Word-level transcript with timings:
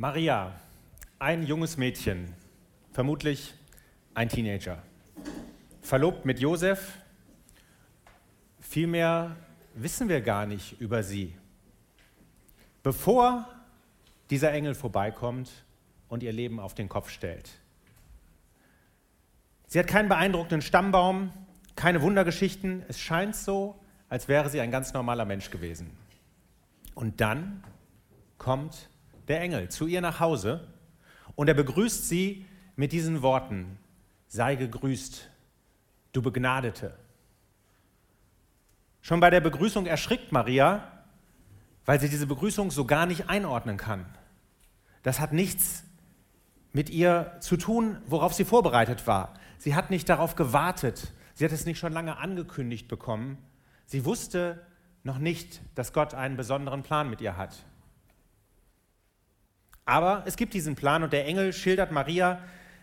Maria, 0.00 0.52
ein 1.18 1.44
junges 1.44 1.76
Mädchen, 1.76 2.32
vermutlich 2.92 3.52
ein 4.14 4.28
Teenager, 4.28 4.80
verlobt 5.82 6.24
mit 6.24 6.38
Josef. 6.38 6.98
Viel 8.60 8.86
mehr 8.86 9.34
wissen 9.74 10.08
wir 10.08 10.20
gar 10.20 10.46
nicht 10.46 10.80
über 10.80 11.02
sie. 11.02 11.34
Bevor 12.84 13.48
dieser 14.30 14.52
Engel 14.52 14.76
vorbeikommt 14.76 15.50
und 16.08 16.22
ihr 16.22 16.32
Leben 16.32 16.60
auf 16.60 16.74
den 16.76 16.88
Kopf 16.88 17.10
stellt. 17.10 17.50
Sie 19.66 19.80
hat 19.80 19.88
keinen 19.88 20.08
beeindruckenden 20.08 20.62
Stammbaum, 20.62 21.32
keine 21.74 22.02
Wundergeschichten. 22.02 22.84
Es 22.86 23.00
scheint 23.00 23.34
so, 23.34 23.74
als 24.08 24.28
wäre 24.28 24.48
sie 24.48 24.60
ein 24.60 24.70
ganz 24.70 24.92
normaler 24.92 25.24
Mensch 25.24 25.50
gewesen. 25.50 25.90
Und 26.94 27.20
dann 27.20 27.64
kommt 28.38 28.88
der 29.28 29.40
Engel 29.40 29.68
zu 29.68 29.86
ihr 29.86 30.00
nach 30.00 30.20
Hause 30.20 30.66
und 31.34 31.48
er 31.48 31.54
begrüßt 31.54 32.08
sie 32.08 32.46
mit 32.76 32.92
diesen 32.92 33.22
Worten, 33.22 33.78
sei 34.26 34.54
gegrüßt, 34.56 35.28
du 36.12 36.22
Begnadete. 36.22 36.94
Schon 39.02 39.20
bei 39.20 39.30
der 39.30 39.40
Begrüßung 39.40 39.86
erschrickt 39.86 40.32
Maria, 40.32 41.04
weil 41.84 42.00
sie 42.00 42.08
diese 42.08 42.26
Begrüßung 42.26 42.70
so 42.70 42.84
gar 42.84 43.06
nicht 43.06 43.28
einordnen 43.30 43.76
kann. 43.76 44.04
Das 45.02 45.20
hat 45.20 45.32
nichts 45.32 45.84
mit 46.72 46.90
ihr 46.90 47.36
zu 47.40 47.56
tun, 47.56 47.98
worauf 48.06 48.34
sie 48.34 48.44
vorbereitet 48.44 49.06
war. 49.06 49.34
Sie 49.58 49.74
hat 49.74 49.90
nicht 49.90 50.08
darauf 50.08 50.34
gewartet. 50.34 51.12
Sie 51.34 51.44
hat 51.44 51.52
es 51.52 51.64
nicht 51.64 51.78
schon 51.78 51.92
lange 51.92 52.18
angekündigt 52.18 52.88
bekommen. 52.88 53.38
Sie 53.86 54.04
wusste 54.04 54.64
noch 55.02 55.18
nicht, 55.18 55.62
dass 55.74 55.92
Gott 55.92 56.14
einen 56.14 56.36
besonderen 56.36 56.82
Plan 56.82 57.08
mit 57.08 57.20
ihr 57.20 57.36
hat. 57.36 57.64
Aber 59.88 60.22
es 60.26 60.36
gibt 60.36 60.52
diesen 60.52 60.74
Plan 60.74 61.02
und 61.02 61.14
der 61.14 61.24
Engel 61.24 61.50
schildert 61.54 61.92
Maria, 61.92 62.42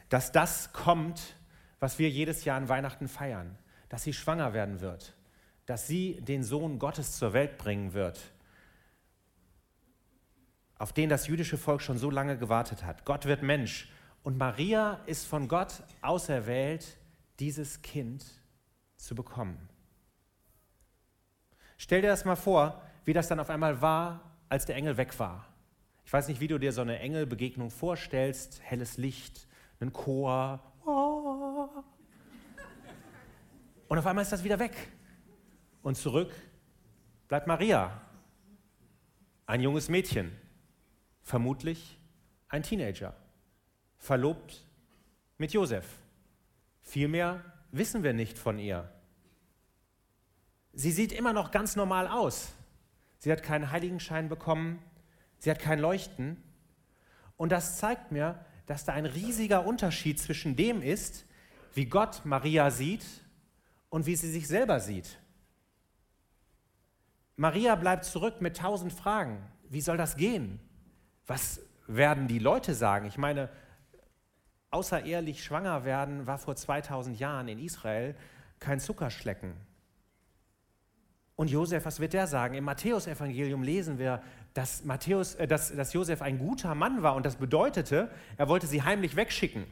dass 0.10 0.32
das 0.32 0.74
kommt, 0.74 1.36
was 1.80 2.00
wir 2.00 2.10
jedes 2.10 2.46
Jahr 2.46 2.58
an 2.58 2.68
Weihnachten 2.68 3.08
feiern, 3.08 3.60
dass 3.90 4.02
sie 4.02 4.12
schwanger 4.12 4.54
werden 4.54 4.82
wird, 4.82 5.16
dass 5.68 5.86
sie 5.86 6.20
den 6.22 6.44
Sohn 6.44 6.80
Gottes 6.80 7.16
zur 7.16 7.34
Welt 7.34 7.60
bringen 7.60 7.94
wird, 7.94 8.20
auf 10.80 10.94
den 10.94 11.08
das 11.08 11.28
jüdische 11.28 11.60
Volk 11.60 11.84
schon 11.84 12.00
so 12.00 12.10
lange 12.10 12.40
gewartet 12.40 12.84
hat. 12.84 13.06
Gott 13.06 13.28
wird 13.28 13.44
Mensch 13.44 13.88
und 14.24 14.40
Maria 14.40 15.00
ist 15.06 15.28
von 15.28 15.48
Gott 15.48 15.84
auserwählt, 16.02 16.98
dieses 17.38 17.84
Kind 17.84 18.26
zu 18.98 19.14
bekommen. 19.14 19.70
Stell 21.78 22.02
dir 22.02 22.08
das 22.08 22.26
mal 22.26 22.36
vor, 22.36 22.82
wie 23.04 23.14
das 23.14 23.28
dann 23.28 23.40
auf 23.40 23.52
einmal 23.52 23.80
war, 23.80 24.32
als 24.50 24.66
der 24.66 24.76
Engel 24.76 24.98
weg 24.98 25.20
war. 25.20 25.55
Ich 26.06 26.14
weiß 26.14 26.28
nicht, 26.28 26.40
wie 26.40 26.48
du 26.48 26.60
dir 26.60 26.72
so 26.72 26.82
eine 26.82 27.00
Engelbegegnung 27.00 27.72
vorstellst. 27.72 28.62
Helles 28.64 28.98
Licht, 28.98 29.48
ein 29.80 29.92
Chor. 29.92 30.62
Und 33.88 33.98
auf 33.98 34.06
einmal 34.06 34.22
ist 34.22 34.32
das 34.32 34.44
wieder 34.44 34.60
weg. 34.60 34.76
Und 35.82 35.96
zurück 35.98 36.32
bleibt 37.28 37.48
Maria, 37.48 38.02
ein 39.48 39.62
junges 39.62 39.90
Mädchen, 39.90 40.32
vermutlich 41.24 42.00
ein 42.50 42.64
Teenager, 42.64 43.16
verlobt 43.98 44.64
mit 45.38 45.54
Josef. 45.54 45.86
Viel 46.82 47.08
mehr 47.08 47.44
wissen 47.72 48.04
wir 48.04 48.14
nicht 48.14 48.38
von 48.38 48.60
ihr. 48.60 48.92
Sie 50.74 50.92
sieht 50.92 51.12
immer 51.12 51.34
noch 51.34 51.52
ganz 51.52 51.76
normal 51.76 52.08
aus. 52.08 52.54
Sie 53.18 53.32
hat 53.32 53.42
keinen 53.42 53.72
Heiligenschein 53.72 54.30
bekommen, 54.30 54.84
Sie 55.46 55.52
hat 55.52 55.60
kein 55.60 55.78
Leuchten. 55.78 56.42
Und 57.38 57.52
das 57.52 57.78
zeigt 57.78 58.12
mir, 58.12 58.44
dass 58.66 58.84
da 58.84 58.94
ein 58.94 59.06
riesiger 59.06 59.64
Unterschied 59.64 60.20
zwischen 60.20 60.56
dem 60.56 60.82
ist, 60.82 61.24
wie 61.76 61.86
Gott 61.86 62.22
Maria 62.26 62.72
sieht 62.72 63.06
und 63.90 64.08
wie 64.08 64.16
sie 64.16 64.32
sich 64.32 64.48
selber 64.48 64.80
sieht. 64.80 65.20
Maria 67.36 67.76
bleibt 67.76 68.06
zurück 68.06 68.42
mit 68.42 68.58
tausend 68.58 68.92
Fragen. 68.92 69.38
Wie 69.70 69.82
soll 69.82 69.98
das 69.98 70.16
gehen? 70.16 70.60
Was 71.28 71.62
werden 71.86 72.28
die 72.28 72.40
Leute 72.40 72.74
sagen? 72.74 73.06
Ich 73.06 73.20
meine, 73.20 73.50
außerehelich 74.72 75.44
schwanger 75.44 75.86
werden 75.86 76.26
war 76.26 76.40
vor 76.40 76.56
2000 76.56 77.20
Jahren 77.20 77.50
in 77.50 77.60
Israel 77.60 78.16
kein 78.58 78.80
Zuckerschlecken. 78.80 79.54
Und 81.36 81.52
Josef, 81.52 81.86
was 81.86 82.00
wird 82.00 82.14
der 82.14 82.26
sagen? 82.26 82.56
Im 82.56 82.64
Matthäusevangelium 82.64 83.62
lesen 83.62 84.00
wir, 84.00 84.24
dass, 84.56 84.86
Matthäus, 84.86 85.36
äh, 85.36 85.48
dass, 85.48 85.76
dass 85.76 85.94
Josef 85.94 86.24
ein 86.24 86.40
guter 86.40 86.74
Mann 86.74 87.04
war 87.04 87.16
und 87.16 87.26
das 87.26 87.36
bedeutete, 87.36 88.10
er 88.38 88.50
wollte 88.50 88.66
sie 88.66 88.82
heimlich 88.82 89.16
wegschicken. 89.16 89.66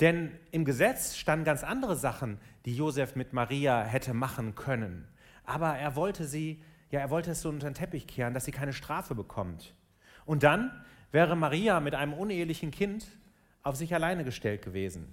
Denn 0.00 0.30
im 0.52 0.64
Gesetz 0.64 1.16
standen 1.16 1.44
ganz 1.44 1.64
andere 1.64 1.96
Sachen, 1.96 2.38
die 2.64 2.74
Josef 2.74 3.16
mit 3.16 3.32
Maria 3.32 3.82
hätte 3.82 4.14
machen 4.14 4.54
können. 4.54 5.06
Aber 5.44 5.76
er 5.76 5.96
wollte 5.96 6.26
sie, 6.26 6.62
ja, 6.90 7.00
er 7.00 7.10
wollte 7.10 7.32
es 7.32 7.42
so 7.42 7.48
unter 7.48 7.68
den 7.68 7.74
Teppich 7.74 8.06
kehren, 8.06 8.32
dass 8.32 8.44
sie 8.44 8.52
keine 8.52 8.72
Strafe 8.72 9.16
bekommt. 9.16 9.74
Und 10.24 10.44
dann 10.44 10.70
wäre 11.10 11.34
Maria 11.34 11.80
mit 11.80 11.96
einem 11.96 12.12
unehelichen 12.12 12.70
Kind 12.70 13.06
auf 13.64 13.74
sich 13.74 13.92
alleine 13.92 14.24
gestellt 14.24 14.62
gewesen. 14.62 15.12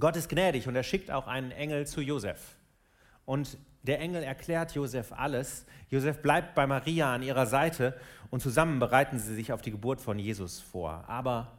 Gott 0.00 0.16
ist 0.16 0.28
gnädig 0.28 0.66
und 0.66 0.74
er 0.74 0.82
schickt 0.82 1.12
auch 1.12 1.28
einen 1.28 1.52
Engel 1.52 1.86
zu 1.86 2.00
Josef. 2.00 2.56
Und 3.24 3.56
der 3.82 3.98
Engel 4.00 4.22
erklärt 4.22 4.72
Josef 4.74 5.12
alles. 5.12 5.66
Josef 5.88 6.22
bleibt 6.22 6.54
bei 6.54 6.66
Maria 6.66 7.12
an 7.12 7.22
ihrer 7.22 7.46
Seite 7.46 7.98
und 8.30 8.40
zusammen 8.40 8.78
bereiten 8.78 9.18
sie 9.18 9.34
sich 9.34 9.52
auf 9.52 9.60
die 9.60 9.72
Geburt 9.72 10.00
von 10.00 10.18
Jesus 10.18 10.60
vor. 10.60 11.04
Aber 11.08 11.58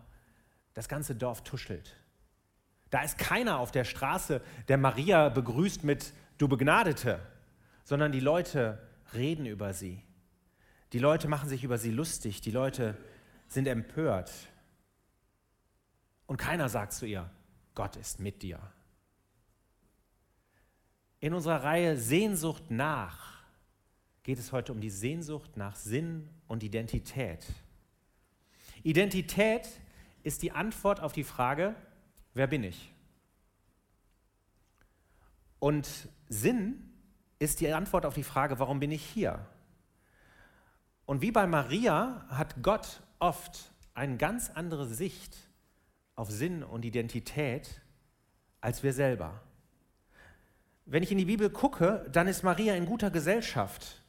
das 0.73 0.87
ganze 0.87 1.15
Dorf 1.15 1.43
tuschelt. 1.43 1.95
Da 2.89 3.01
ist 3.01 3.17
keiner 3.17 3.59
auf 3.59 3.71
der 3.71 3.83
Straße, 3.83 4.41
der 4.67 4.77
Maria 4.77 5.29
begrüßt 5.29 5.83
mit 5.83 6.13
Du 6.37 6.47
Begnadete, 6.47 7.19
sondern 7.83 8.11
die 8.11 8.19
Leute 8.19 8.79
reden 9.13 9.45
über 9.45 9.73
sie. 9.73 10.01
Die 10.93 10.99
Leute 10.99 11.27
machen 11.27 11.49
sich 11.49 11.63
über 11.63 11.77
sie 11.77 11.91
lustig. 11.91 12.41
Die 12.41 12.51
Leute 12.51 12.97
sind 13.47 13.67
empört. 13.67 14.31
Und 16.25 16.37
keiner 16.37 16.69
sagt 16.69 16.93
zu 16.93 17.05
ihr, 17.05 17.29
Gott 17.75 17.95
ist 17.95 18.19
mit 18.19 18.41
dir 18.41 18.59
in 21.23 21.33
unserer 21.33 21.63
Reihe 21.63 21.95
Sehnsucht 21.95 22.69
nach 22.69 23.45
geht 24.23 24.39
es 24.39 24.51
heute 24.51 24.73
um 24.73 24.81
die 24.81 24.89
Sehnsucht 24.89 25.55
nach 25.55 25.77
Sinn 25.77 26.27
und 26.49 26.63
Identität. 26.63 27.45
Identität 28.83 29.69
ist 30.23 30.41
die 30.41 30.51
Antwort 30.51 30.99
auf 30.99 31.13
die 31.13 31.23
Frage, 31.23 31.75
wer 32.33 32.47
bin 32.47 32.65
ich? 32.65 32.91
Und 35.59 36.09
Sinn 36.27 36.91
ist 37.39 37.61
die 37.61 37.71
Antwort 37.71 38.05
auf 38.05 38.15
die 38.15 38.23
Frage, 38.23 38.59
warum 38.59 38.81
bin 38.81 38.91
ich 38.91 39.05
hier? 39.05 39.47
Und 41.05 41.21
wie 41.21 41.31
bei 41.31 41.47
Maria 41.47 42.25
hat 42.27 42.61
Gott 42.61 43.01
oft 43.19 43.71
eine 43.93 44.17
ganz 44.17 44.49
andere 44.49 44.87
Sicht 44.87 45.37
auf 46.15 46.29
Sinn 46.29 46.63
und 46.63 46.83
Identität 46.83 47.79
als 48.59 48.83
wir 48.83 48.91
selber. 48.91 49.41
Wenn 50.85 51.03
ich 51.03 51.11
in 51.11 51.17
die 51.17 51.25
Bibel 51.25 51.49
gucke, 51.49 52.05
dann 52.11 52.27
ist 52.27 52.43
Maria 52.43 52.75
in 52.75 52.85
guter 52.85 53.09
Gesellschaft. 53.09 54.03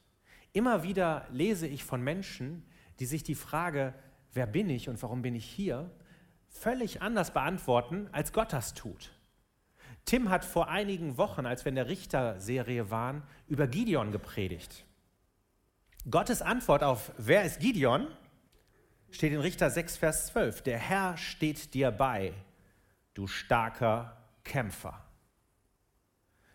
Immer 0.52 0.82
wieder 0.82 1.26
lese 1.30 1.66
ich 1.66 1.84
von 1.84 2.02
Menschen, 2.02 2.64
die 2.98 3.06
sich 3.06 3.22
die 3.22 3.34
Frage, 3.34 3.94
wer 4.32 4.46
bin 4.46 4.68
ich 4.70 4.88
und 4.88 5.02
warum 5.02 5.22
bin 5.22 5.34
ich 5.34 5.44
hier, 5.44 5.90
völlig 6.48 7.02
anders 7.02 7.32
beantworten, 7.32 8.08
als 8.12 8.32
Gott 8.32 8.52
das 8.52 8.74
tut. 8.74 9.12
Tim 10.04 10.30
hat 10.30 10.44
vor 10.44 10.68
einigen 10.68 11.16
Wochen, 11.16 11.46
als 11.46 11.64
wir 11.64 11.70
in 11.70 11.76
der 11.76 11.88
Richterserie 11.88 12.90
waren, 12.90 13.22
über 13.48 13.66
Gideon 13.66 14.12
gepredigt. 14.12 14.84
Gottes 16.10 16.42
Antwort 16.42 16.82
auf 16.82 17.12
Wer 17.16 17.44
ist 17.44 17.60
Gideon 17.60 18.08
steht 19.10 19.32
in 19.32 19.40
Richter 19.40 19.70
6, 19.70 19.96
Vers 19.96 20.26
12. 20.26 20.62
Der 20.62 20.78
Herr 20.78 21.16
steht 21.16 21.72
dir 21.72 21.90
bei, 21.90 22.32
du 23.14 23.26
starker 23.26 24.16
Kämpfer. 24.42 25.00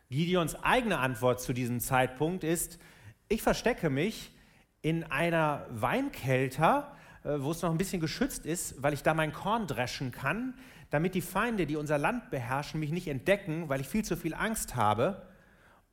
Gideons 0.09 0.55
eigene 0.63 0.97
Antwort 0.97 1.39
zu 1.39 1.53
diesem 1.53 1.79
Zeitpunkt 1.79 2.43
ist, 2.43 2.79
ich 3.27 3.43
verstecke 3.43 3.91
mich 3.91 4.35
in 4.81 5.03
einer 5.03 5.67
Weinkelter, 5.69 6.95
äh, 7.23 7.35
wo 7.37 7.51
es 7.51 7.61
noch 7.61 7.69
ein 7.69 7.77
bisschen 7.77 8.01
geschützt 8.01 8.45
ist, 8.45 8.81
weil 8.81 8.93
ich 8.93 9.03
da 9.03 9.13
mein 9.13 9.33
Korn 9.33 9.67
dreschen 9.67 10.11
kann, 10.11 10.55
damit 10.89 11.13
die 11.13 11.21
Feinde, 11.21 11.67
die 11.67 11.75
unser 11.75 11.99
Land 11.99 12.31
beherrschen, 12.31 12.79
mich 12.79 12.91
nicht 12.91 13.07
entdecken, 13.07 13.69
weil 13.69 13.81
ich 13.81 13.87
viel 13.87 14.03
zu 14.03 14.17
viel 14.17 14.33
Angst 14.33 14.75
habe. 14.75 15.27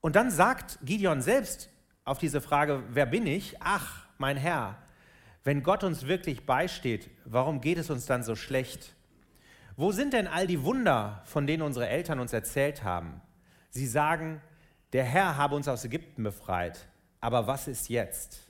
Und 0.00 0.16
dann 0.16 0.30
sagt 0.30 0.78
Gideon 0.82 1.20
selbst 1.20 1.68
auf 2.04 2.18
diese 2.18 2.40
Frage, 2.40 2.84
wer 2.90 3.04
bin 3.04 3.26
ich? 3.26 3.56
Ach, 3.60 4.06
mein 4.16 4.38
Herr, 4.38 4.78
wenn 5.44 5.62
Gott 5.62 5.84
uns 5.84 6.06
wirklich 6.06 6.46
beisteht, 6.46 7.10
warum 7.26 7.60
geht 7.60 7.76
es 7.76 7.90
uns 7.90 8.06
dann 8.06 8.22
so 8.22 8.34
schlecht? 8.34 8.94
Wo 9.76 9.92
sind 9.92 10.14
denn 10.14 10.26
all 10.26 10.46
die 10.46 10.64
Wunder, 10.64 11.22
von 11.26 11.46
denen 11.46 11.62
unsere 11.62 11.88
Eltern 11.88 12.18
uns 12.18 12.32
erzählt 12.32 12.82
haben? 12.82 13.20
Sie 13.76 13.86
sagen, 13.86 14.40
der 14.94 15.04
Herr 15.04 15.36
habe 15.36 15.54
uns 15.54 15.68
aus 15.68 15.84
Ägypten 15.84 16.22
befreit, 16.22 16.88
aber 17.20 17.46
was 17.46 17.68
ist 17.68 17.90
jetzt? 17.90 18.40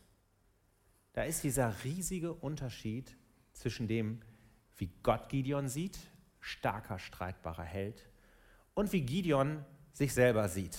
Da 1.14 1.25
ist 1.25 1.43
dieser 1.43 1.75
riesige 1.82 2.32
Unterschied 2.32 3.17
zwischen 3.52 3.88
dem, 3.88 4.20
wie 4.76 4.88
Gott 5.02 5.28
Gideon 5.28 5.69
sieht, 5.69 5.99
starker, 6.38 7.00
streitbarer 7.00 7.64
Held, 7.64 8.08
und 8.75 8.93
wie 8.93 9.00
Gideon 9.00 9.64
sich 9.93 10.14
selber 10.14 10.49
sieht. 10.49 10.78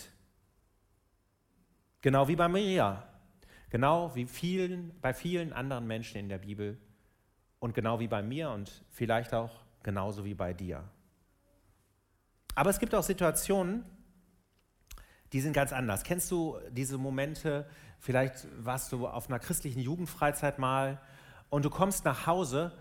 Genau 2.00 2.30
wie 2.30 2.38
bei 2.38 2.48
Maria, 2.48 3.06
genau 3.70 4.16
wie 4.16 4.28
vielen, 4.28 4.98
bei 5.02 5.14
vielen 5.14 5.52
anderen 5.52 5.88
Menschen 5.88 6.20
in 6.20 6.30
der 6.30 6.38
Bibel 6.38 6.78
und 7.60 7.74
genau 7.74 8.00
wie 8.00 8.08
bei 8.08 8.24
mir 8.24 8.50
und 8.52 8.86
vielleicht 8.92 9.34
auch 9.34 9.66
genauso 9.84 10.24
wie 10.24 10.36
bei 10.36 10.54
dir. 10.54 10.86
Aber 12.56 12.70
es 12.70 12.80
gibt 12.80 12.96
auch 12.96 13.04
Situationen, 13.04 13.84
die 15.34 15.42
sind 15.42 15.54
ganz 15.54 15.74
anders. 15.74 16.04
Kennst 16.04 16.32
du 16.32 16.58
diese 16.72 16.98
Momente, 16.98 17.66
vielleicht 18.00 18.48
warst 18.60 18.92
du 18.92 19.08
auf 19.08 19.30
einer 19.30 19.40
christlichen 19.40 19.80
Jugendfreizeit 19.80 20.60
mal 20.60 21.00
und 21.50 21.66
du 21.66 21.70
kommst 21.70 22.06
nach 22.06 22.28
Hause 22.28 22.72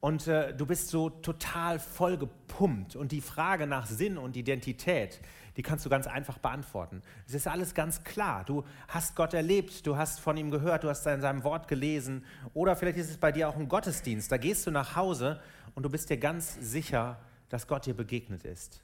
und 0.00 0.26
äh, 0.28 0.54
du 0.54 0.66
bist 0.66 0.88
so 0.88 1.10
total 1.10 1.78
voll 1.78 2.16
gepumpt 2.18 2.96
und 2.96 3.12
die 3.12 3.20
Frage 3.20 3.66
nach 3.66 3.86
Sinn 3.86 4.18
und 4.18 4.36
Identität, 4.36 5.20
die 5.56 5.62
kannst 5.62 5.86
du 5.86 5.90
ganz 5.90 6.06
einfach 6.06 6.38
beantworten. 6.38 7.02
Es 7.26 7.34
ist 7.34 7.48
alles 7.48 7.74
ganz 7.74 8.04
klar. 8.04 8.44
Du 8.44 8.64
hast 8.88 9.16
Gott 9.16 9.32
erlebt, 9.32 9.86
du 9.86 9.96
hast 9.96 10.20
von 10.20 10.36
ihm 10.36 10.50
gehört, 10.50 10.84
du 10.84 10.90
hast 10.90 11.06
in 11.06 11.20
seinem 11.20 11.44
Wort 11.44 11.66
gelesen 11.66 12.24
oder 12.52 12.76
vielleicht 12.76 12.98
ist 12.98 13.10
es 13.10 13.16
bei 13.16 13.32
dir 13.32 13.48
auch 13.48 13.56
ein 13.56 13.68
Gottesdienst. 13.68 14.30
Da 14.30 14.36
gehst 14.36 14.66
du 14.66 14.70
nach 14.70 14.96
Hause 14.96 15.40
und 15.74 15.82
du 15.82 15.90
bist 15.90 16.10
dir 16.10 16.18
ganz 16.18 16.56
sicher, 16.60 17.18
dass 17.48 17.66
Gott 17.66 17.86
dir 17.86 17.94
begegnet 17.94 18.44
ist. 18.44 18.82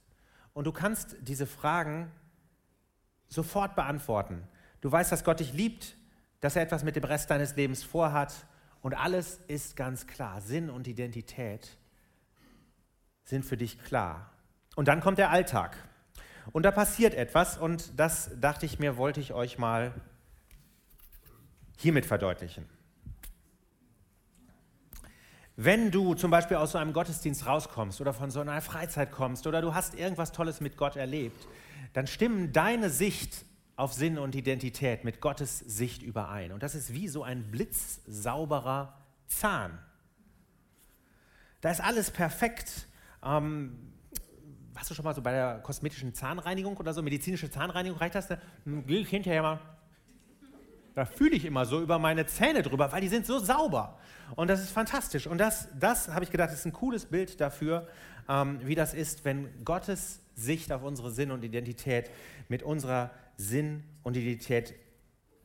Und 0.55 0.67
du 0.67 0.73
kannst 0.73 1.17
diese 1.21 1.47
Fragen 1.47 2.11
sofort 3.33 3.75
beantworten. 3.75 4.47
Du 4.81 4.93
weißt, 4.93 5.11
dass 5.11 5.25
Gott 5.25 5.41
dich 5.41 5.53
liebt, 5.53 5.97
dass 6.41 6.57
er 6.57 6.63
etwas 6.63 6.85
mit 6.85 6.97
dem 6.97 7.05
Rest 7.05 7.31
deines 7.31 7.57
Lebens 7.57 7.83
vorhat 7.83 8.35
und 8.83 8.95
alles 8.95 9.41
ist 9.47 9.77
ganz 9.77 10.07
klar. 10.07 10.41
Sinn 10.41 10.69
und 10.69 10.87
Identität 10.89 11.79
sind 13.25 13.45
für 13.45 13.57
dich 13.57 13.83
klar. 13.83 14.33
Und 14.75 14.89
dann 14.89 15.01
kommt 15.01 15.19
der 15.19 15.31
Alltag. 15.31 15.77
Und 16.51 16.65
da 16.65 16.73
passiert 16.73 17.15
etwas 17.15 17.57
und 17.57 17.99
das 17.99 18.31
dachte 18.41 18.67
ich 18.67 18.79
mir, 18.79 18.97
wollte 18.97 19.21
ich 19.21 19.33
euch 19.33 19.59
mal 19.59 19.95
hiermit 21.79 22.05
verdeutlichen. 22.05 22.69
Wenn 25.57 25.91
du 25.91 26.15
zum 26.15 26.31
Beispiel 26.31 26.57
aus 26.57 26.73
so 26.73 26.79
einem 26.79 26.93
Gottesdienst 26.93 27.47
rauskommst 27.47 28.01
oder 28.01 28.15
von 28.15 28.31
so 28.31 28.41
einer 28.41 28.61
Freizeit 28.63 29.13
kommst 29.13 29.47
oder 29.47 29.61
du 29.61 29.75
hast 29.75 29.95
irgendwas 29.95 30.33
Tolles 30.33 30.61
mit 30.61 30.77
Gott 30.77 30.97
erlebt, 30.97 31.47
dann 31.93 32.07
stimmen 32.07 32.53
deine 32.53 32.89
Sicht 32.89 33.45
auf 33.77 33.93
Sinn 33.93 34.19
und 34.19 34.35
Identität 34.35 35.05
mit 35.05 35.21
Gottes 35.21 35.59
Sicht 35.59 36.03
überein. 36.03 36.53
Und 36.53 36.63
das 36.63 36.75
ist 36.75 36.93
wie 36.95 37.09
so 37.09 37.23
ein 37.23 37.51
blitzsauberer 37.51 38.97
Zahn. 39.27 39.79
Da 41.61 41.71
ist 41.71 41.81
alles 41.81 42.11
perfekt. 42.11 42.87
Ähm, 43.23 43.93
warst 44.73 44.91
du 44.91 44.95
schon 44.95 45.05
mal 45.05 45.15
so 45.15 45.21
bei 45.21 45.33
der 45.33 45.61
kosmetischen 45.61 46.15
Zahnreinigung 46.15 46.77
oder 46.79 46.95
so, 46.95 47.03
medizinische 47.03 47.51
Zahnreinigung, 47.51 47.99
reicht 47.99 48.15
das? 48.15 48.29
Ich 48.87 49.09
hinterher 49.09 49.43
mal 49.43 49.61
da 50.95 51.05
fühle 51.05 51.37
ich 51.37 51.45
immer 51.45 51.65
so 51.65 51.81
über 51.81 51.99
meine 51.99 52.27
Zähne 52.27 52.63
drüber, 52.63 52.93
weil 52.93 53.01
die 53.01 53.09
sind 53.09 53.27
so 53.27 53.39
sauber. 53.39 53.99
Und 54.37 54.49
das 54.49 54.61
ist 54.61 54.71
fantastisch. 54.71 55.27
Und 55.27 55.39
das, 55.39 55.69
das 55.79 56.09
habe 56.09 56.25
ich 56.25 56.31
gedacht, 56.31 56.53
ist 56.53 56.67
ein 56.67 56.73
cooles 56.73 57.07
Bild 57.07 57.41
dafür, 57.41 57.89
ähm, 58.29 58.61
wie 58.63 58.75
das 58.75 58.95
ist, 58.95 59.25
wenn 59.25 59.65
Gottes 59.65 60.21
Sicht 60.35 60.73
auf 60.73 60.83
unsere 60.83 61.11
Sinn 61.11 61.31
und 61.31 61.45
Identität 61.45 62.11
mit 62.49 62.63
unserer 62.63 63.11
Sinn 63.37 63.85
und 64.03 64.17
Identität 64.17 64.75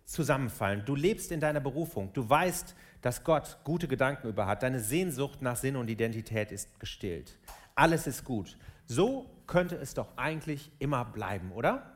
zusammenfallen. 0.05 0.83
Du 0.85 0.95
lebst 0.95 1.31
in 1.31 1.39
deiner 1.39 1.59
Berufung. 1.59 2.11
Du 2.13 2.27
weißt, 2.27 2.75
dass 3.01 3.23
Gott 3.23 3.57
gute 3.63 3.87
Gedanken 3.87 4.27
über 4.29 4.47
hat. 4.47 4.63
Deine 4.63 4.79
Sehnsucht 4.79 5.41
nach 5.41 5.55
Sinn 5.55 5.75
und 5.75 5.89
Identität 5.89 6.51
ist 6.51 6.79
gestillt. 6.79 7.37
Alles 7.75 8.07
ist 8.07 8.23
gut. 8.23 8.57
So 8.85 9.29
könnte 9.45 9.75
es 9.75 9.93
doch 9.93 10.17
eigentlich 10.17 10.71
immer 10.79 11.05
bleiben, 11.05 11.51
oder? 11.51 11.91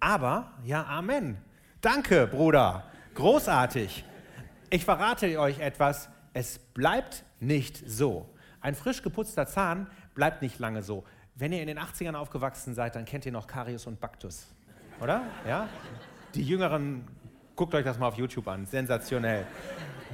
Aber, 0.00 0.52
ja, 0.64 0.84
Amen. 0.84 1.38
Danke, 1.80 2.26
Bruder. 2.26 2.90
Großartig. 3.14 4.04
Ich 4.68 4.84
verrate 4.84 5.38
euch 5.38 5.60
etwas. 5.60 6.08
Es 6.32 6.58
bleibt 6.58 7.24
nicht 7.38 7.88
so. 7.88 8.28
Ein 8.60 8.74
frisch 8.74 9.00
geputzter 9.00 9.46
Zahn 9.46 9.86
bleibt 10.16 10.42
nicht 10.42 10.58
lange 10.58 10.82
so. 10.82 11.04
Wenn 11.36 11.52
ihr 11.52 11.60
in 11.60 11.68
den 11.68 11.78
80ern 11.78 12.16
aufgewachsen 12.16 12.74
seid, 12.74 12.96
dann 12.96 13.04
kennt 13.04 13.26
ihr 13.26 13.32
noch 13.32 13.46
Karius 13.46 13.86
und 13.86 14.00
Baktus. 14.00 14.48
Oder? 15.00 15.22
Ja? 15.46 15.68
Die 16.34 16.42
Jüngeren, 16.42 17.06
guckt 17.54 17.72
euch 17.76 17.84
das 17.84 17.96
mal 17.96 18.08
auf 18.08 18.16
YouTube 18.16 18.48
an. 18.48 18.66
Sensationell. 18.66 19.46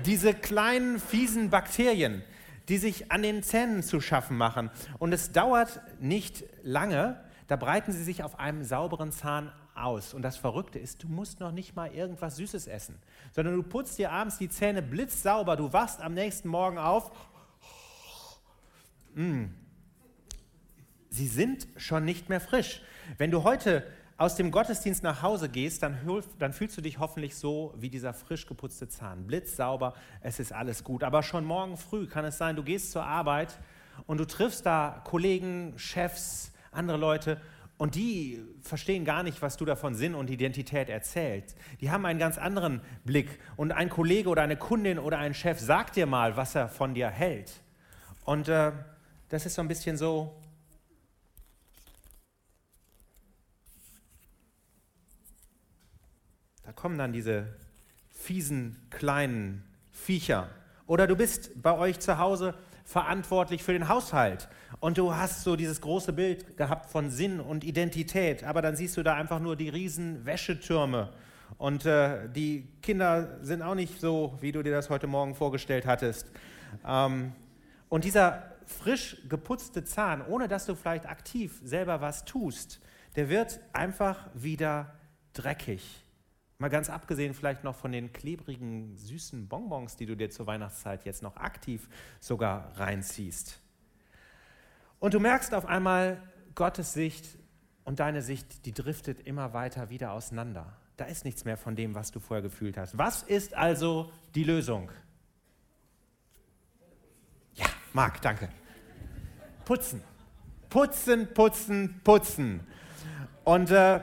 Diese 0.05 0.35
kleinen, 0.35 1.01
fiesen 1.01 1.49
Bakterien, 1.49 2.23
die 2.69 2.77
sich 2.77 3.11
an 3.11 3.23
den 3.23 3.43
Zähnen 3.43 3.83
zu 3.83 4.03
schaffen 4.03 4.37
machen. 4.37 4.71
Und 4.99 5.15
es 5.15 5.33
dauert 5.33 5.81
nicht 5.99 6.45
lange, 6.63 7.19
da 7.49 7.57
breiten 7.57 7.91
sie 7.93 8.05
sich 8.05 8.23
auf 8.23 8.39
einem 8.39 8.65
sauberen 8.65 9.13
Zahn 9.13 9.51
aus. 9.75 10.15
Und 10.15 10.23
das 10.23 10.37
Verrückte 10.37 10.79
ist, 10.79 11.03
du 11.03 11.09
musst 11.09 11.41
noch 11.41 11.53
nicht 11.53 11.75
mal 11.77 11.93
irgendwas 11.93 12.37
Süßes 12.37 12.67
essen, 12.67 12.97
sondern 13.33 13.55
du 13.57 13.63
putzt 13.63 13.99
dir 13.99 14.13
abends 14.13 14.39
die 14.39 14.49
Zähne 14.49 14.83
blitzsauber, 14.83 15.57
du 15.57 15.73
wachst 15.73 16.01
am 16.01 16.15
nächsten 16.15 16.49
Morgen 16.49 16.79
auf. 16.79 17.11
Mm. 19.15 19.45
Sie 21.11 21.29
sind 21.29 21.69
schon 21.77 22.05
nicht 22.05 22.29
mehr 22.29 22.41
frisch. 22.41 22.83
Wenn 23.19 23.31
du 23.31 23.45
heute 23.45 23.85
aus 24.17 24.37
dem 24.37 24.51
Gottesdienst 24.51 25.03
nach 25.03 25.23
Hause 25.23 25.49
gehst, 25.49 25.83
dann, 25.83 25.99
dann, 26.39 26.53
fühlst 26.53 26.77
du 26.77 26.81
dich 26.81 26.99
hoffentlich 26.99 27.37
so 27.37 27.75
wie 27.77 27.91
dieser 27.91 28.15
frisch 28.15 28.47
geputzte 28.47 28.89
Zahn. 28.89 29.27
Blitzsauber, 29.27 29.95
es 30.21 30.39
ist 30.39 30.53
alles 30.53 30.85
gut. 30.85 31.03
Aber 31.03 31.23
schon 31.23 31.45
morgen 31.45 31.77
früh 31.77 32.07
kann 32.07 32.25
es 32.25 32.39
sein, 32.39 32.57
du 32.57 32.63
gehst 32.63 32.93
zur 32.93 33.05
Arbeit 33.05 33.59
und 34.07 34.19
du 34.19 34.25
triffst 34.25 34.67
da 34.67 35.03
Kollegen, 35.05 35.75
Chefs, 35.77 36.53
andere 36.71 36.97
Leute 36.97 37.41
und 37.85 37.97
die 37.97 38.43
verstehen 38.63 39.05
gar 39.05 39.23
nicht, 39.23 39.43
was 39.43 39.59
du 39.59 39.67
da 39.67 39.77
von 39.77 39.95
Sinn 39.95 40.15
und 40.15 40.31
Identität 40.31 40.89
erzählst. 40.89 41.55
Die 41.83 41.91
haben 41.91 42.07
einen 42.07 42.19
ganz 42.19 42.39
anderen 42.39 42.81
Blick. 43.05 43.39
Und 43.57 43.73
ein 43.73 43.91
Kollege 43.91 44.31
oder 44.31 44.41
eine 44.41 44.57
Kundin 44.57 44.99
oder 44.99 45.19
ein 45.19 45.35
Chef 45.35 45.61
sagt 45.61 45.97
dir 45.97 46.07
mal, 46.07 46.35
was 46.35 46.55
er 46.55 46.71
von 46.71 46.95
dir 46.95 47.11
hält. 47.11 47.61
Und 48.25 48.49
äh, 48.49 48.73
das 49.29 49.45
ist 49.45 49.57
so 49.57 49.61
ein 49.61 49.69
bisschen 49.69 49.99
so. 49.99 50.35
Da 56.63 56.73
kommen 56.73 56.97
dann 56.97 57.13
diese 57.13 57.55
fiesen 58.09 58.81
kleinen 58.89 59.63
Viecher. 59.93 60.49
Oder 60.87 61.07
du 61.07 61.17
bist 61.17 61.61
bei 61.63 61.77
euch 61.77 62.01
zu 62.01 62.17
Hause 62.17 62.55
verantwortlich 62.85 63.63
für 63.63 63.73
den 63.73 63.89
Haushalt. 63.89 64.49
Und 64.81 64.99
du 64.99 65.15
hast 65.15 65.43
so 65.43 65.57
dieses 65.57 65.81
große 65.81 66.13
Bild 66.13 66.57
gehabt 66.57 66.91
von 66.91 67.11
Sinn 67.11 67.41
und 67.41 67.65
Identität, 67.65 68.45
aber 68.45 68.63
dann 68.63 68.77
siehst 68.77 68.97
du 68.97 69.03
da 69.03 69.15
einfach 69.15 69.41
nur 69.41 69.57
die 69.57 69.69
riesen 69.69 70.25
Wäschetürme. 70.27 71.11
Und 71.57 71.87
äh, 71.87 72.29
die 72.29 72.69
Kinder 72.83 73.39
sind 73.43 73.63
auch 73.63 73.75
nicht 73.75 74.01
so, 74.01 74.37
wie 74.41 74.53
du 74.53 74.63
dir 74.63 74.73
das 74.73 74.91
heute 74.91 75.07
Morgen 75.07 75.35
vorgestellt 75.35 75.87
hattest. 75.87 76.31
Ähm, 76.87 77.33
und 77.89 78.05
dieser 78.05 78.55
frisch 78.67 79.17
geputzte 79.29 79.85
Zahn, 79.85 80.25
ohne 80.27 80.49
dass 80.49 80.67
du 80.67 80.75
vielleicht 80.75 81.07
aktiv 81.07 81.61
selber 81.63 82.01
was 82.01 82.25
tust, 82.25 82.81
der 83.17 83.29
wird 83.29 83.61
einfach 83.73 84.29
wieder 84.35 84.93
dreckig. 85.33 86.04
Mal 86.65 86.71
ganz 86.71 86.89
abgesehen 86.89 87.35
vielleicht 87.35 87.63
noch 87.63 87.77
von 87.77 87.93
den 87.93 88.15
klebrigen, 88.15 88.97
süßen 88.97 89.49
Bonbons, 89.49 89.97
die 89.97 90.07
du 90.07 90.17
dir 90.17 90.31
zur 90.31 90.47
Weihnachtszeit 90.47 91.05
jetzt 91.05 91.23
noch 91.23 91.37
aktiv 91.37 91.91
sogar 92.21 92.73
reinziehst. 92.79 93.61
Und 94.99 95.13
du 95.13 95.21
merkst 95.21 95.53
auf 95.53 95.67
einmal, 95.67 96.23
Gottes 96.55 96.95
Sicht 96.95 97.27
und 97.85 98.01
deine 98.01 98.23
Sicht, 98.23 98.65
die 98.65 98.73
driftet 98.73 99.27
immer 99.27 99.53
weiter 99.53 99.91
wieder 99.91 100.13
auseinander. 100.13 100.75
Da 100.97 101.05
ist 101.05 101.27
nichts 101.27 101.45
mehr 101.45 101.59
von 101.59 101.77
dem, 101.77 101.95
was 101.95 102.13
du 102.13 102.19
vorher 102.19 102.41
gefühlt 102.41 102.79
hast. 102.79 102.97
Was 102.97 103.23
ist 103.23 103.53
also 103.53 104.11
die 104.35 104.45
Lösung? 104.45 104.91
Ja, 107.57 107.67
Marc, 107.93 108.23
danke. 108.23 108.49
Putzen. 109.67 110.01
Putzen, 110.71 111.29
putzen, 111.35 112.01
putzen. 112.03 112.67
Und 113.45 113.71
äh, 113.71 114.01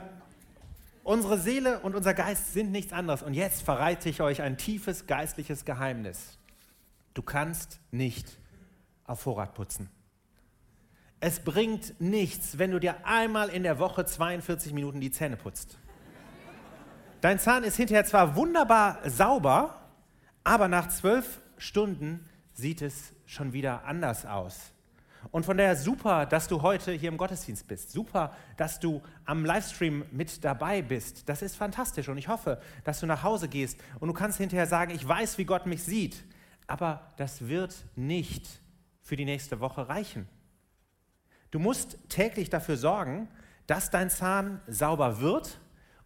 Unsere 1.04 1.40
Seele 1.40 1.80
und 1.80 1.96
unser 1.96 2.14
Geist 2.14 2.54
sind 2.54 2.72
nichts 2.72 2.94
anderes. 2.94 3.24
Und 3.24 3.34
jetzt 3.34 3.64
verrate 3.64 4.10
ich 4.10 4.22
euch 4.22 4.42
ein 4.42 4.58
tiefes 4.58 5.08
geistliches 5.08 5.66
Geheimnis. 5.66 6.38
Du 7.14 7.22
kannst 7.22 7.80
nicht 7.92 8.38
auf 9.06 9.22
Vorrat 9.22 9.54
putzen. 9.54 9.90
Es 11.20 11.40
bringt 11.40 12.00
nichts, 12.00 12.58
wenn 12.58 12.72
du 12.72 12.80
dir 12.80 13.06
einmal 13.06 13.50
in 13.50 13.64
der 13.64 13.80
Woche 13.80 14.06
42 14.06 14.74
Minuten 14.74 15.02
die 15.02 15.12
Zähne 15.12 15.38
putzt. 15.38 15.78
Dein 17.22 17.38
Zahn 17.38 17.64
ist 17.64 17.78
hinterher 17.78 18.06
zwar 18.06 18.36
wunderbar 18.36 18.98
sauber, 19.08 19.82
aber 20.44 20.68
nach 20.68 20.90
zwölf 20.90 21.42
Stunden 21.58 22.28
sieht 22.54 22.82
es 22.82 23.14
schon 23.26 23.54
wieder 23.54 23.86
anders 23.86 24.26
aus. 24.26 24.72
Und 25.32 25.46
von 25.46 25.58
daher 25.58 25.78
super, 25.78 26.26
dass 26.26 26.50
du 26.50 26.62
heute 26.62 26.92
hier 26.92 27.10
im 27.10 27.18
Gottesdienst 27.18 27.66
bist. 27.68 27.92
Super, 27.92 28.36
dass 28.58 28.80
du 28.80 29.02
am 29.26 29.46
Livestream 29.46 30.06
mit 30.12 30.44
dabei 30.44 30.82
bist. 30.82 31.28
Das 31.30 31.42
ist 31.42 31.56
fantastisch 31.56 32.10
und 32.10 32.18
ich 32.18 32.28
hoffe, 32.28 32.60
dass 32.84 33.00
du 33.00 33.06
nach 33.06 33.24
Hause 33.24 33.48
gehst 33.48 33.80
und 34.02 34.10
du 34.10 34.14
kannst 34.14 34.38
hinterher 34.40 34.68
sagen, 34.68 34.94
ich 34.94 35.08
weiß, 35.08 35.38
wie 35.38 35.46
Gott 35.46 35.66
mich 35.66 35.84
sieht. 35.84 36.24
aber 36.68 37.12
das 37.18 37.48
wird 37.48 37.76
nicht 37.96 38.48
für 39.02 39.16
die 39.18 39.26
nächste 39.26 39.60
Woche 39.60 39.90
reichen. 39.90 40.28
Du 41.52 41.60
musst 41.60 41.98
täglich 42.08 42.50
dafür 42.50 42.78
sorgen, 42.78 43.28
dass 43.68 43.90
dein 43.90 44.10
Zahn 44.10 44.62
sauber 44.68 45.20
wird 45.20 45.60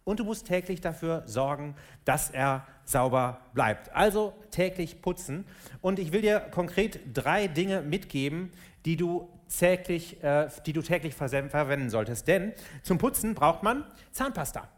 und 0.06 0.20
du 0.20 0.24
musst 0.24 0.46
täglich 0.46 0.80
dafür 0.80 1.24
sorgen, 1.26 1.74
dass 2.04 2.30
er 2.30 2.64
sauber 2.84 3.40
bleibt. 3.54 3.92
Also 3.92 4.32
täglich 4.52 5.02
putzen. 5.02 5.44
Und 5.80 5.98
ich 5.98 6.12
will 6.12 6.22
dir 6.22 6.38
konkret 6.38 7.00
drei 7.12 7.48
Dinge 7.48 7.82
mitgeben, 7.82 8.52
die 8.84 8.96
du 8.96 9.28
täglich, 9.48 10.22
äh, 10.22 10.48
die 10.64 10.72
du 10.72 10.80
täglich 10.80 11.14
verwenden 11.14 11.90
solltest. 11.90 12.28
Denn 12.28 12.52
zum 12.84 12.98
Putzen 12.98 13.34
braucht 13.34 13.64
man 13.64 13.84
Zahnpasta. 14.12 14.68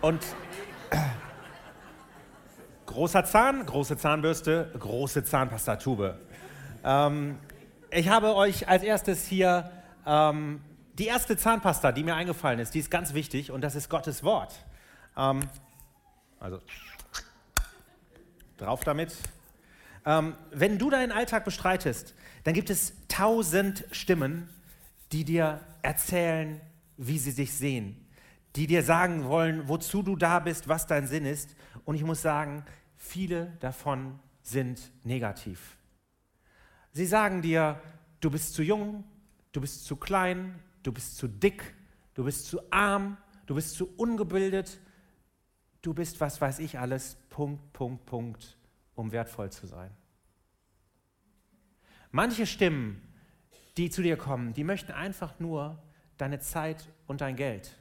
Und 0.00 0.20
großer 2.86 3.24
Zahn, 3.24 3.64
große 3.64 3.96
Zahnbürste, 3.96 4.72
große 4.76 5.22
Zahnpastatube. 5.22 6.18
Ähm, 6.84 7.38
ich 7.92 8.08
habe 8.08 8.34
euch 8.34 8.66
als 8.66 8.82
erstes 8.82 9.24
hier 9.24 9.70
ähm, 10.04 10.62
die 10.98 11.06
erste 11.06 11.36
Zahnpasta, 11.36 11.92
die 11.92 12.02
mir 12.02 12.16
eingefallen 12.16 12.58
ist, 12.58 12.74
die 12.74 12.80
ist 12.80 12.90
ganz 12.90 13.14
wichtig 13.14 13.50
und 13.50 13.60
das 13.60 13.74
ist 13.74 13.88
Gottes 13.88 14.22
Wort. 14.24 14.66
Ähm, 15.16 15.40
also 16.40 16.60
drauf 18.56 18.82
damit. 18.84 19.16
Ähm, 20.04 20.34
wenn 20.50 20.78
du 20.78 20.90
deinen 20.90 21.12
Alltag 21.12 21.44
bestreitest, 21.44 22.14
dann 22.44 22.54
gibt 22.54 22.70
es 22.70 22.94
tausend 23.08 23.84
Stimmen, 23.92 24.48
die 25.12 25.24
dir 25.24 25.60
erzählen, 25.82 26.60
wie 26.96 27.18
sie 27.18 27.30
sich 27.30 27.52
sehen, 27.52 28.06
die 28.56 28.66
dir 28.66 28.82
sagen 28.82 29.24
wollen, 29.24 29.68
wozu 29.68 30.02
du 30.02 30.16
da 30.16 30.40
bist, 30.40 30.68
was 30.68 30.86
dein 30.86 31.06
Sinn 31.06 31.24
ist. 31.24 31.54
Und 31.84 31.94
ich 31.94 32.02
muss 32.02 32.22
sagen, 32.22 32.64
viele 32.96 33.56
davon 33.60 34.18
sind 34.42 34.90
negativ. 35.04 35.76
Sie 36.92 37.06
sagen 37.06 37.42
dir, 37.42 37.80
du 38.20 38.30
bist 38.30 38.54
zu 38.54 38.62
jung, 38.62 39.04
du 39.52 39.60
bist 39.60 39.84
zu 39.84 39.96
klein, 39.96 40.58
du 40.82 40.92
bist 40.92 41.16
zu 41.16 41.28
dick, 41.28 41.74
du 42.14 42.24
bist 42.24 42.46
zu 42.46 42.60
arm, 42.72 43.16
du 43.46 43.54
bist 43.54 43.74
zu 43.74 43.88
ungebildet, 43.96 44.80
du 45.82 45.94
bist 45.94 46.20
was 46.20 46.40
weiß 46.40 46.58
ich 46.60 46.78
alles, 46.78 47.16
Punkt, 47.30 47.72
Punkt, 47.72 48.06
Punkt, 48.06 48.58
um 48.94 49.12
wertvoll 49.12 49.50
zu 49.50 49.66
sein. 49.66 49.90
Manche 52.10 52.46
Stimmen, 52.46 53.02
die 53.76 53.90
zu 53.90 54.02
dir 54.02 54.16
kommen, 54.16 54.54
die 54.54 54.64
möchten 54.64 54.92
einfach 54.92 55.38
nur 55.38 55.82
deine 56.16 56.40
Zeit 56.40 56.88
und 57.06 57.20
dein 57.20 57.36
Geld. 57.36 57.76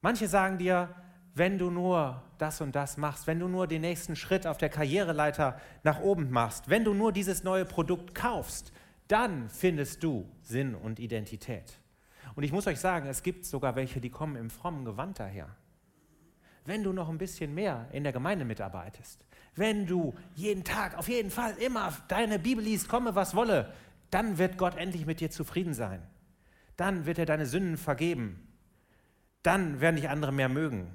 Manche 0.00 0.26
sagen 0.26 0.58
dir, 0.58 0.94
wenn 1.34 1.58
du 1.58 1.70
nur 1.70 2.22
das 2.38 2.60
und 2.60 2.74
das 2.74 2.96
machst, 2.96 3.26
wenn 3.26 3.38
du 3.38 3.48
nur 3.48 3.66
den 3.66 3.82
nächsten 3.82 4.16
Schritt 4.16 4.46
auf 4.46 4.58
der 4.58 4.68
Karriereleiter 4.68 5.60
nach 5.82 6.00
oben 6.00 6.30
machst, 6.30 6.68
wenn 6.68 6.84
du 6.84 6.92
nur 6.92 7.12
dieses 7.12 7.44
neue 7.44 7.64
Produkt 7.64 8.14
kaufst, 8.14 8.72
dann 9.12 9.50
findest 9.50 10.02
du 10.02 10.26
Sinn 10.40 10.74
und 10.74 10.98
Identität. 10.98 11.78
Und 12.34 12.44
ich 12.44 12.52
muss 12.52 12.66
euch 12.66 12.80
sagen, 12.80 13.06
es 13.06 13.22
gibt 13.22 13.44
sogar 13.44 13.76
welche, 13.76 14.00
die 14.00 14.08
kommen 14.08 14.36
im 14.36 14.48
frommen 14.48 14.86
Gewand 14.86 15.20
daher. 15.20 15.54
Wenn 16.64 16.82
du 16.82 16.94
noch 16.94 17.10
ein 17.10 17.18
bisschen 17.18 17.52
mehr 17.52 17.88
in 17.92 18.04
der 18.04 18.14
Gemeinde 18.14 18.46
mitarbeitest, 18.46 19.22
wenn 19.54 19.86
du 19.86 20.14
jeden 20.34 20.64
Tag 20.64 20.96
auf 20.96 21.08
jeden 21.08 21.30
Fall 21.30 21.54
immer 21.58 21.92
deine 22.08 22.38
Bibel 22.38 22.64
liest, 22.64 22.88
komme 22.88 23.14
was 23.14 23.34
wolle, 23.34 23.70
dann 24.10 24.38
wird 24.38 24.56
Gott 24.56 24.78
endlich 24.78 25.04
mit 25.04 25.20
dir 25.20 25.30
zufrieden 25.30 25.74
sein. 25.74 26.02
Dann 26.78 27.04
wird 27.04 27.18
er 27.18 27.26
deine 27.26 27.44
Sünden 27.44 27.76
vergeben. 27.76 28.48
Dann 29.42 29.82
werden 29.82 29.96
dich 29.96 30.08
andere 30.08 30.32
mehr 30.32 30.48
mögen. 30.48 30.90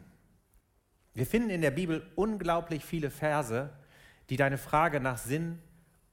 Wir 1.13 1.27
finden 1.27 1.51
in 1.51 1.61
der 1.61 1.71
Bibel 1.71 2.09
unglaublich 2.15 2.83
viele 2.83 3.11
Verse, 3.11 3.69
die 4.31 4.37
deine 4.37 4.57
Frage 4.57 4.99
nach 4.99 5.19
Sinn 5.19 5.59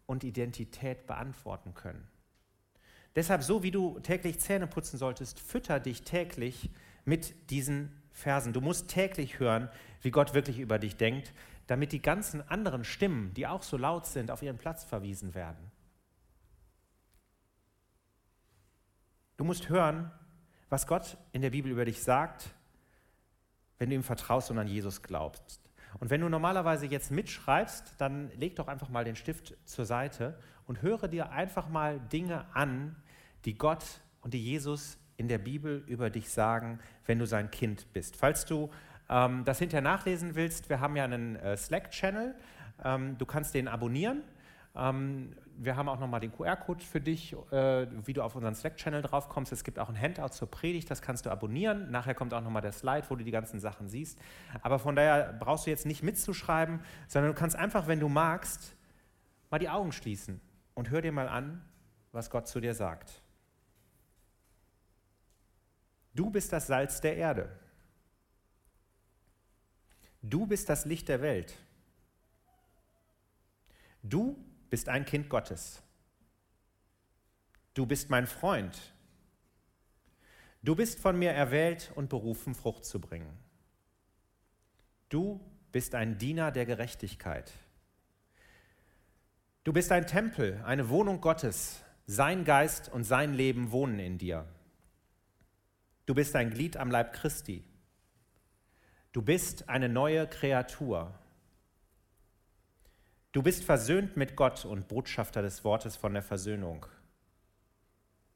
und 0.06 0.24
Identität 0.24 1.06
beantworten 1.06 1.74
können. 1.74 2.06
Deshalb, 3.16 3.42
so 3.42 3.62
wie 3.62 3.70
du 3.70 4.00
täglich 4.00 4.40
Zähne 4.40 4.66
putzen 4.66 4.98
solltest, 4.98 5.38
fütter 5.38 5.78
dich 5.80 6.02
täglich 6.02 6.70
mit 7.04 7.50
diesen 7.50 7.92
Versen. 8.12 8.52
Du 8.52 8.60
musst 8.60 8.88
täglich 8.88 9.38
hören, 9.38 9.68
wie 10.02 10.10
Gott 10.10 10.34
wirklich 10.34 10.58
über 10.58 10.78
dich 10.78 10.96
denkt, 10.96 11.32
damit 11.66 11.92
die 11.92 12.02
ganzen 12.02 12.46
anderen 12.48 12.84
Stimmen, 12.84 13.32
die 13.34 13.46
auch 13.46 13.62
so 13.62 13.76
laut 13.76 14.06
sind, 14.06 14.30
auf 14.30 14.42
ihren 14.42 14.58
Platz 14.58 14.84
verwiesen 14.84 15.34
werden. 15.34 15.70
Du 19.36 19.44
musst 19.44 19.68
hören, 19.68 20.10
was 20.68 20.86
Gott 20.86 21.16
in 21.32 21.42
der 21.42 21.50
Bibel 21.50 21.70
über 21.70 21.84
dich 21.84 22.02
sagt, 22.02 22.50
wenn 23.78 23.90
du 23.90 23.96
ihm 23.96 24.02
vertraust 24.02 24.50
und 24.50 24.58
an 24.58 24.68
Jesus 24.68 25.02
glaubst. 25.02 25.63
Und 26.00 26.10
wenn 26.10 26.20
du 26.20 26.28
normalerweise 26.28 26.86
jetzt 26.86 27.10
mitschreibst, 27.10 27.94
dann 27.98 28.30
leg 28.38 28.56
doch 28.56 28.68
einfach 28.68 28.88
mal 28.88 29.04
den 29.04 29.16
Stift 29.16 29.56
zur 29.64 29.86
Seite 29.86 30.38
und 30.66 30.82
höre 30.82 31.08
dir 31.08 31.30
einfach 31.30 31.68
mal 31.68 32.00
Dinge 32.00 32.46
an, 32.54 32.96
die 33.44 33.56
Gott 33.56 33.84
und 34.22 34.34
die 34.34 34.42
Jesus 34.42 34.98
in 35.16 35.28
der 35.28 35.38
Bibel 35.38 35.84
über 35.86 36.10
dich 36.10 36.30
sagen, 36.30 36.80
wenn 37.06 37.18
du 37.18 37.26
sein 37.26 37.50
Kind 37.50 37.92
bist. 37.92 38.16
Falls 38.16 38.44
du 38.44 38.70
ähm, 39.08 39.44
das 39.44 39.58
hinterher 39.58 39.82
nachlesen 39.82 40.34
willst, 40.34 40.68
wir 40.68 40.80
haben 40.80 40.96
ja 40.96 41.04
einen 41.04 41.36
äh, 41.36 41.56
Slack-Channel. 41.56 42.34
Ähm, 42.82 43.18
du 43.18 43.26
kannst 43.26 43.54
den 43.54 43.68
abonnieren. 43.68 44.22
Ähm, 44.74 45.36
wir 45.56 45.76
haben 45.76 45.88
auch 45.88 45.98
nochmal 45.98 46.20
den 46.20 46.32
QR-Code 46.32 46.84
für 46.84 47.00
dich, 47.00 47.34
äh, 47.50 47.86
wie 48.06 48.12
du 48.12 48.22
auf 48.22 48.34
unseren 48.34 48.54
Slack-Channel 48.54 49.02
drauf 49.02 49.28
kommst. 49.28 49.52
Es 49.52 49.64
gibt 49.64 49.78
auch 49.78 49.88
ein 49.88 50.00
Handout 50.00 50.28
zur 50.28 50.50
Predigt, 50.50 50.90
das 50.90 51.02
kannst 51.02 51.26
du 51.26 51.30
abonnieren. 51.30 51.90
Nachher 51.90 52.14
kommt 52.14 52.34
auch 52.34 52.40
nochmal 52.40 52.62
der 52.62 52.72
Slide, 52.72 53.04
wo 53.08 53.16
du 53.16 53.24
die 53.24 53.30
ganzen 53.30 53.60
Sachen 53.60 53.88
siehst. 53.88 54.18
Aber 54.62 54.78
von 54.78 54.96
daher 54.96 55.32
brauchst 55.38 55.66
du 55.66 55.70
jetzt 55.70 55.86
nicht 55.86 56.02
mitzuschreiben, 56.02 56.80
sondern 57.08 57.32
du 57.32 57.38
kannst 57.38 57.56
einfach, 57.56 57.86
wenn 57.86 58.00
du 58.00 58.08
magst, 58.08 58.76
mal 59.50 59.58
die 59.58 59.68
Augen 59.68 59.92
schließen 59.92 60.40
und 60.74 60.90
hör 60.90 61.02
dir 61.02 61.12
mal 61.12 61.28
an, 61.28 61.64
was 62.12 62.30
Gott 62.30 62.48
zu 62.48 62.60
dir 62.60 62.74
sagt. 62.74 63.22
Du 66.14 66.30
bist 66.30 66.52
das 66.52 66.66
Salz 66.66 67.00
der 67.00 67.16
Erde. 67.16 67.48
Du 70.22 70.46
bist 70.46 70.68
das 70.68 70.84
Licht 70.84 71.08
der 71.08 71.20
Welt. 71.20 71.54
Du 74.02 74.36
bist 74.74 74.88
ein 74.88 75.04
Kind 75.04 75.28
Gottes. 75.28 75.84
Du 77.74 77.86
bist 77.86 78.10
mein 78.10 78.26
Freund. 78.26 78.76
Du 80.64 80.74
bist 80.74 80.98
von 80.98 81.16
mir 81.16 81.30
erwählt 81.30 81.92
und 81.94 82.08
berufen, 82.08 82.56
Frucht 82.56 82.84
zu 82.84 83.00
bringen. 83.00 83.38
Du 85.10 85.40
bist 85.70 85.94
ein 85.94 86.18
Diener 86.18 86.50
der 86.50 86.66
Gerechtigkeit. 86.66 87.52
Du 89.62 89.72
bist 89.72 89.92
ein 89.92 90.08
Tempel, 90.08 90.60
eine 90.66 90.88
Wohnung 90.88 91.20
Gottes. 91.20 91.80
Sein 92.08 92.44
Geist 92.44 92.88
und 92.88 93.04
sein 93.04 93.32
Leben 93.32 93.70
wohnen 93.70 94.00
in 94.00 94.18
dir. 94.18 94.44
Du 96.04 96.16
bist 96.16 96.34
ein 96.34 96.50
Glied 96.50 96.76
am 96.76 96.90
Leib 96.90 97.12
Christi. 97.12 97.62
Du 99.12 99.22
bist 99.22 99.68
eine 99.68 99.88
neue 99.88 100.26
Kreatur. 100.26 101.16
Du 103.34 103.42
bist 103.42 103.64
versöhnt 103.64 104.16
mit 104.16 104.36
Gott 104.36 104.64
und 104.64 104.86
Botschafter 104.86 105.42
des 105.42 105.64
Wortes 105.64 105.96
von 105.96 106.12
der 106.12 106.22
Versöhnung. 106.22 106.86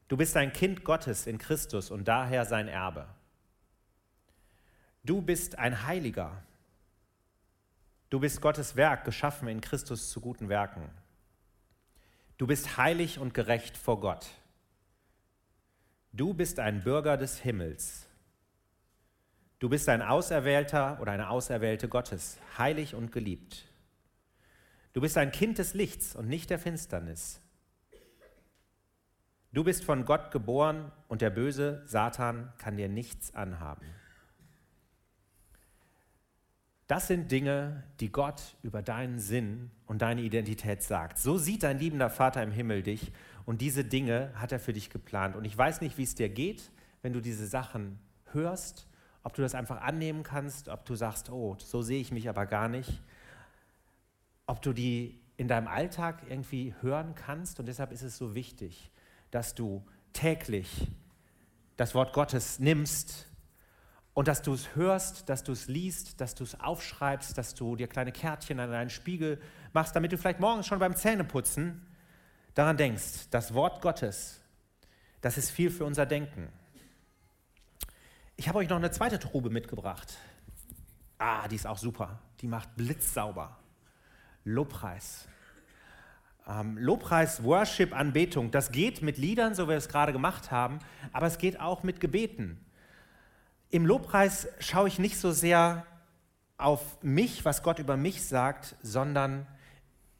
Du 0.09 0.17
bist 0.17 0.35
ein 0.35 0.51
Kind 0.51 0.83
Gottes 0.83 1.25
in 1.25 1.37
Christus 1.37 1.89
und 1.89 2.05
daher 2.05 2.43
sein 2.43 2.67
Erbe. 2.67 3.07
Du 5.05 5.21
bist 5.21 5.57
ein 5.57 5.85
Heiliger. 5.85 6.43
Du 8.09 8.19
bist 8.19 8.41
Gottes 8.41 8.75
Werk, 8.75 9.05
geschaffen 9.05 9.47
in 9.47 9.61
Christus 9.61 10.09
zu 10.09 10.19
guten 10.19 10.49
Werken. 10.49 10.89
Du 12.37 12.45
bist 12.45 12.75
heilig 12.75 13.19
und 13.19 13.33
gerecht 13.33 13.77
vor 13.77 14.01
Gott. 14.01 14.27
Du 16.11 16.33
bist 16.33 16.59
ein 16.59 16.83
Bürger 16.83 17.15
des 17.15 17.39
Himmels. 17.39 18.05
Du 19.59 19.69
bist 19.69 19.87
ein 19.87 20.01
Auserwählter 20.01 20.99
oder 20.99 21.13
eine 21.13 21.29
Auserwählte 21.29 21.87
Gottes, 21.87 22.37
heilig 22.57 22.95
und 22.95 23.13
geliebt. 23.13 23.68
Du 24.93 25.01
bist 25.01 25.17
ein 25.17 25.31
Kind 25.31 25.57
des 25.57 25.73
Lichts 25.73 26.15
und 26.15 26.27
nicht 26.27 26.49
der 26.49 26.59
Finsternis. 26.59 27.41
Du 29.51 29.63
bist 29.63 29.83
von 29.83 30.05
Gott 30.05 30.31
geboren 30.31 30.91
und 31.07 31.21
der 31.21 31.29
böse 31.29 31.81
Satan 31.85 32.51
kann 32.57 32.77
dir 32.77 32.89
nichts 32.89 33.33
anhaben. 33.33 33.85
Das 36.87 37.07
sind 37.07 37.31
Dinge, 37.31 37.83
die 37.99 38.11
Gott 38.11 38.55
über 38.63 38.81
deinen 38.81 39.19
Sinn 39.19 39.69
und 39.85 40.01
deine 40.01 40.21
Identität 40.21 40.81
sagt. 40.81 41.19
So 41.19 41.37
sieht 41.37 41.61
dein 41.61 41.77
liebender 41.77 42.09
Vater 42.09 42.41
im 42.41 42.51
Himmel 42.51 42.81
dich 42.81 43.11
und 43.45 43.61
diese 43.61 43.85
Dinge 43.85 44.31
hat 44.33 44.51
er 44.51 44.59
für 44.59 44.73
dich 44.73 44.89
geplant. 44.89 45.35
Und 45.35 45.45
ich 45.45 45.55
weiß 45.55 45.81
nicht, 45.81 45.99
wie 45.99 46.03
es 46.03 46.15
dir 46.15 46.29
geht, 46.29 46.71
wenn 47.03 47.13
du 47.13 47.21
diese 47.21 47.45
Sachen 47.45 47.99
hörst, 48.31 48.87
ob 49.21 49.35
du 49.35 49.43
das 49.43 49.53
einfach 49.53 49.81
annehmen 49.81 50.23
kannst, 50.23 50.67
ob 50.67 50.85
du 50.85 50.95
sagst, 50.95 51.29
oh, 51.29 51.55
so 51.59 51.83
sehe 51.83 52.01
ich 52.01 52.11
mich 52.11 52.27
aber 52.27 52.47
gar 52.47 52.67
nicht 52.67 53.03
ob 54.49 54.63
du 54.63 54.73
die 54.73 55.21
in 55.37 55.47
deinem 55.47 55.67
Alltag 55.67 56.23
irgendwie 56.27 56.73
hören 56.81 57.13
kannst. 57.13 57.59
Und 57.59 57.67
deshalb 57.67 57.91
ist 57.91 58.01
es 58.01 58.17
so 58.17 58.33
wichtig, 58.33 58.89
dass 59.29 59.53
du 59.53 59.85
täglich 60.11 60.87
das 61.77 61.93
Wort 61.93 62.13
Gottes 62.13 62.57
nimmst 62.57 63.27
und 64.15 64.27
dass 64.27 64.41
du 64.41 64.51
es 64.53 64.75
hörst, 64.75 65.29
dass 65.29 65.43
du 65.43 65.51
es 65.51 65.67
liest, 65.67 66.19
dass 66.19 66.33
du 66.33 66.43
es 66.43 66.59
aufschreibst, 66.59 67.37
dass 67.37 67.53
du 67.53 67.75
dir 67.75 67.87
kleine 67.87 68.11
Kärtchen 68.11 68.59
an 68.59 68.71
deinen 68.71 68.89
Spiegel 68.89 69.39
machst, 69.71 69.95
damit 69.95 70.11
du 70.11 70.17
vielleicht 70.17 70.39
morgens 70.39 70.65
schon 70.65 70.79
beim 70.79 70.95
Zähneputzen 70.95 71.85
daran 72.55 72.75
denkst, 72.75 73.29
das 73.29 73.53
Wort 73.53 73.83
Gottes, 73.83 74.41
das 75.21 75.37
ist 75.37 75.51
viel 75.51 75.69
für 75.69 75.85
unser 75.85 76.07
Denken. 76.07 76.49
Ich 78.35 78.47
habe 78.47 78.57
euch 78.57 78.69
noch 78.69 78.77
eine 78.77 78.89
zweite 78.89 79.19
Trube 79.19 79.51
mitgebracht. 79.51 80.17
Ah, 81.19 81.47
die 81.47 81.55
ist 81.55 81.67
auch 81.67 81.77
super. 81.77 82.17
Die 82.41 82.47
macht 82.47 82.75
blitzsauber. 82.75 83.55
Lobpreis. 84.49 85.27
Ähm, 86.47 86.77
Lobpreis, 86.77 87.43
Worship, 87.43 87.93
Anbetung, 87.93 88.51
das 88.51 88.71
geht 88.71 89.01
mit 89.01 89.17
Liedern, 89.17 89.53
so 89.55 89.65
wie 89.65 89.69
wir 89.69 89.77
es 89.77 89.89
gerade 89.89 90.11
gemacht 90.11 90.51
haben, 90.51 90.79
aber 91.13 91.27
es 91.27 91.37
geht 91.37 91.59
auch 91.59 91.83
mit 91.83 91.99
Gebeten. 91.99 92.63
Im 93.69 93.85
Lobpreis 93.85 94.47
schaue 94.59 94.87
ich 94.87 94.97
nicht 94.97 95.19
so 95.19 95.31
sehr 95.31 95.85
auf 96.57 97.01
mich, 97.03 97.45
was 97.45 97.61
Gott 97.61 97.79
über 97.79 97.97
mich 97.97 98.23
sagt, 98.23 98.75
sondern 98.81 99.45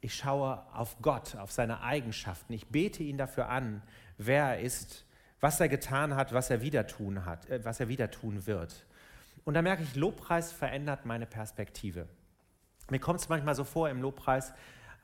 ich 0.00 0.14
schaue 0.14 0.62
auf 0.72 0.96
Gott, 1.02 1.36
auf 1.36 1.52
seine 1.52 1.82
Eigenschaften. 1.82 2.52
Ich 2.52 2.68
bete 2.68 3.02
ihn 3.02 3.18
dafür 3.18 3.48
an, 3.48 3.82
wer 4.16 4.44
er 4.44 4.60
ist, 4.60 5.04
was 5.40 5.60
er 5.60 5.68
getan 5.68 6.14
hat, 6.14 6.32
was 6.32 6.48
er 6.48 6.62
wieder 6.62 6.86
tun 6.86 7.26
hat, 7.26 7.48
äh, 7.50 7.64
was 7.64 7.80
er 7.80 7.88
wieder 7.88 8.10
tun 8.10 8.46
wird. 8.46 8.86
Und 9.44 9.54
da 9.54 9.62
merke 9.62 9.82
ich, 9.82 9.96
Lobpreis 9.96 10.52
verändert 10.52 11.06
meine 11.06 11.26
Perspektive. 11.26 12.06
Mir 12.90 12.98
kommt 12.98 13.20
es 13.20 13.28
manchmal 13.28 13.54
so 13.54 13.64
vor 13.64 13.88
im 13.88 14.00
Lobpreis, 14.02 14.52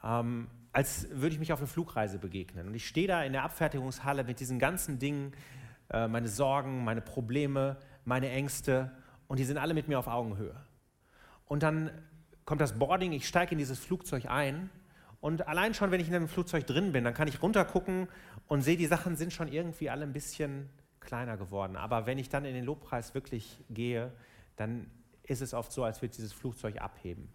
ähm, 0.02 0.48
als 0.72 1.08
würde 1.10 1.34
ich 1.34 1.38
mich 1.38 1.52
auf 1.52 1.58
eine 1.58 1.66
Flugreise 1.66 2.18
begegnen. 2.18 2.66
Und 2.66 2.74
ich 2.74 2.86
stehe 2.86 3.08
da 3.08 3.22
in 3.22 3.32
der 3.32 3.44
Abfertigungshalle 3.44 4.24
mit 4.24 4.40
diesen 4.40 4.58
ganzen 4.58 4.98
Dingen, 4.98 5.32
äh, 5.90 6.06
meine 6.08 6.28
Sorgen, 6.28 6.84
meine 6.84 7.00
Probleme, 7.00 7.78
meine 8.04 8.30
Ängste, 8.30 8.90
und 9.28 9.38
die 9.38 9.44
sind 9.44 9.58
alle 9.58 9.74
mit 9.74 9.88
mir 9.88 9.98
auf 9.98 10.06
Augenhöhe. 10.06 10.54
Und 11.46 11.62
dann 11.62 11.90
kommt 12.44 12.60
das 12.60 12.78
Boarding, 12.78 13.12
ich 13.12 13.26
steige 13.26 13.52
in 13.52 13.58
dieses 13.58 13.78
Flugzeug 13.78 14.26
ein 14.26 14.70
und 15.20 15.48
allein 15.48 15.74
schon, 15.74 15.90
wenn 15.90 16.00
ich 16.00 16.08
in 16.08 16.14
einem 16.14 16.28
Flugzeug 16.28 16.66
drin 16.66 16.92
bin, 16.92 17.04
dann 17.04 17.14
kann 17.14 17.28
ich 17.28 17.42
runtergucken 17.42 18.08
und 18.46 18.62
sehe, 18.62 18.76
die 18.76 18.86
Sachen 18.86 19.16
sind 19.16 19.32
schon 19.32 19.48
irgendwie 19.48 19.90
alle 19.90 20.04
ein 20.04 20.12
bisschen 20.12 20.68
kleiner 21.00 21.36
geworden. 21.36 21.76
Aber 21.76 22.06
wenn 22.06 22.18
ich 22.18 22.28
dann 22.28 22.44
in 22.44 22.54
den 22.54 22.64
Lobpreis 22.64 23.14
wirklich 23.14 23.58
gehe, 23.70 24.12
dann 24.56 24.90
ist 25.24 25.42
es 25.42 25.54
oft 25.54 25.72
so, 25.72 25.84
als 25.84 26.02
würde 26.02 26.14
dieses 26.14 26.32
Flugzeug 26.32 26.80
abheben. 26.80 27.28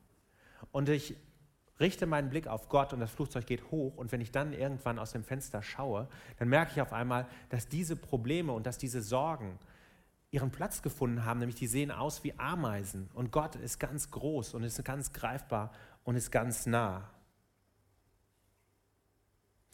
Und 0.72 0.90
ich 0.90 1.16
richte 1.80 2.06
meinen 2.06 2.30
Blick 2.30 2.48
auf 2.48 2.70
Gott 2.70 2.94
und 2.94 3.00
das 3.00 3.12
Flugzeug 3.12 3.46
geht 3.46 3.72
hoch. 3.72 3.98
Und 3.98 4.12
wenn 4.12 4.22
ich 4.22 4.32
dann 4.32 4.54
irgendwann 4.54 5.00
aus 5.00 5.12
dem 5.12 5.24
Fenster 5.24 5.62
schaue, 5.64 6.08
dann 6.38 6.48
merke 6.48 6.72
ich 6.74 6.82
auf 6.82 6.94
einmal, 6.94 7.28
dass 7.50 7.68
diese 7.68 7.96
Probleme 7.96 8.54
und 8.54 8.66
dass 8.66 8.78
diese 8.78 9.02
Sorgen 9.02 9.60
ihren 10.30 10.52
Platz 10.52 10.82
gefunden 10.82 11.26
haben, 11.26 11.40
nämlich 11.40 11.58
die 11.58 11.68
sehen 11.68 11.92
aus 11.92 12.24
wie 12.24 12.34
Ameisen. 12.38 13.10
Und 13.14 13.32
Gott 13.32 13.56
ist 13.56 13.80
ganz 13.80 14.12
groß 14.12 14.54
und 14.54 14.64
ist 14.64 14.84
ganz 14.86 15.12
greifbar 15.12 15.72
und 16.04 16.16
ist 16.16 16.32
ganz 16.32 16.66
nah. 16.66 17.10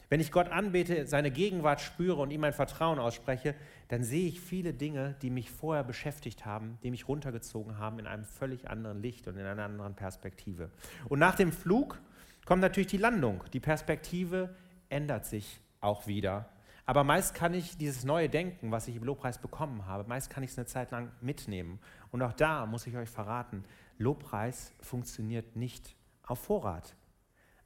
Wenn 0.10 0.22
ich 0.22 0.32
Gott 0.32 0.50
anbete, 0.50 1.06
seine 1.06 1.32
Gegenwart 1.32 1.82
spüre 1.82 2.22
und 2.22 2.32
ihm 2.32 2.42
mein 2.42 2.54
Vertrauen 2.54 2.98
ausspreche, 2.98 3.56
dann 3.90 4.04
sehe 4.04 4.28
ich 4.28 4.40
viele 4.40 4.74
Dinge, 4.74 5.16
die 5.22 5.30
mich 5.30 5.52
vorher 5.52 5.84
beschäftigt 5.84 6.46
haben, 6.46 6.78
die 6.82 6.92
mich 6.92 7.08
runtergezogen 7.08 7.78
haben 7.78 8.00
in 8.00 8.08
einem 8.08 8.24
völlig 8.24 8.70
anderen 8.70 9.02
Licht 9.02 9.28
und 9.28 9.38
in 9.38 9.46
einer 9.46 9.66
anderen 9.66 9.96
Perspektive. 9.96 10.72
Und 11.10 11.20
nach 11.20 11.36
dem 11.36 11.52
Flug 11.52 12.00
kommt 12.46 12.62
natürlich 12.62 12.88
die 12.88 12.98
Landung. 12.98 13.44
Die 13.52 13.60
Perspektive 13.60 14.56
ändert 14.90 15.26
sich 15.26 15.60
auch 15.82 16.08
wieder. 16.08 16.50
Aber 16.86 17.04
meist 17.04 17.36
kann 17.36 17.54
ich 17.54 17.78
dieses 17.78 18.06
neue 18.06 18.30
Denken, 18.30 18.72
was 18.72 18.88
ich 18.88 18.96
im 18.96 19.04
Lobpreis 19.04 19.40
bekommen 19.40 19.88
habe, 19.88 20.08
meist 20.08 20.30
kann 20.30 20.42
ich 20.42 20.52
es 20.52 20.58
eine 20.58 20.68
Zeit 20.68 20.92
lang 20.92 21.12
mitnehmen. 21.20 21.80
Und 22.12 22.22
auch 22.22 22.32
da 22.32 22.66
muss 22.66 22.88
ich 22.88 22.96
euch 22.96 23.10
verraten, 23.10 23.66
Lobpreis 23.98 24.74
funktioniert 24.80 25.58
nicht 25.58 25.98
auf 26.24 26.40
Vorrat. 26.40 26.96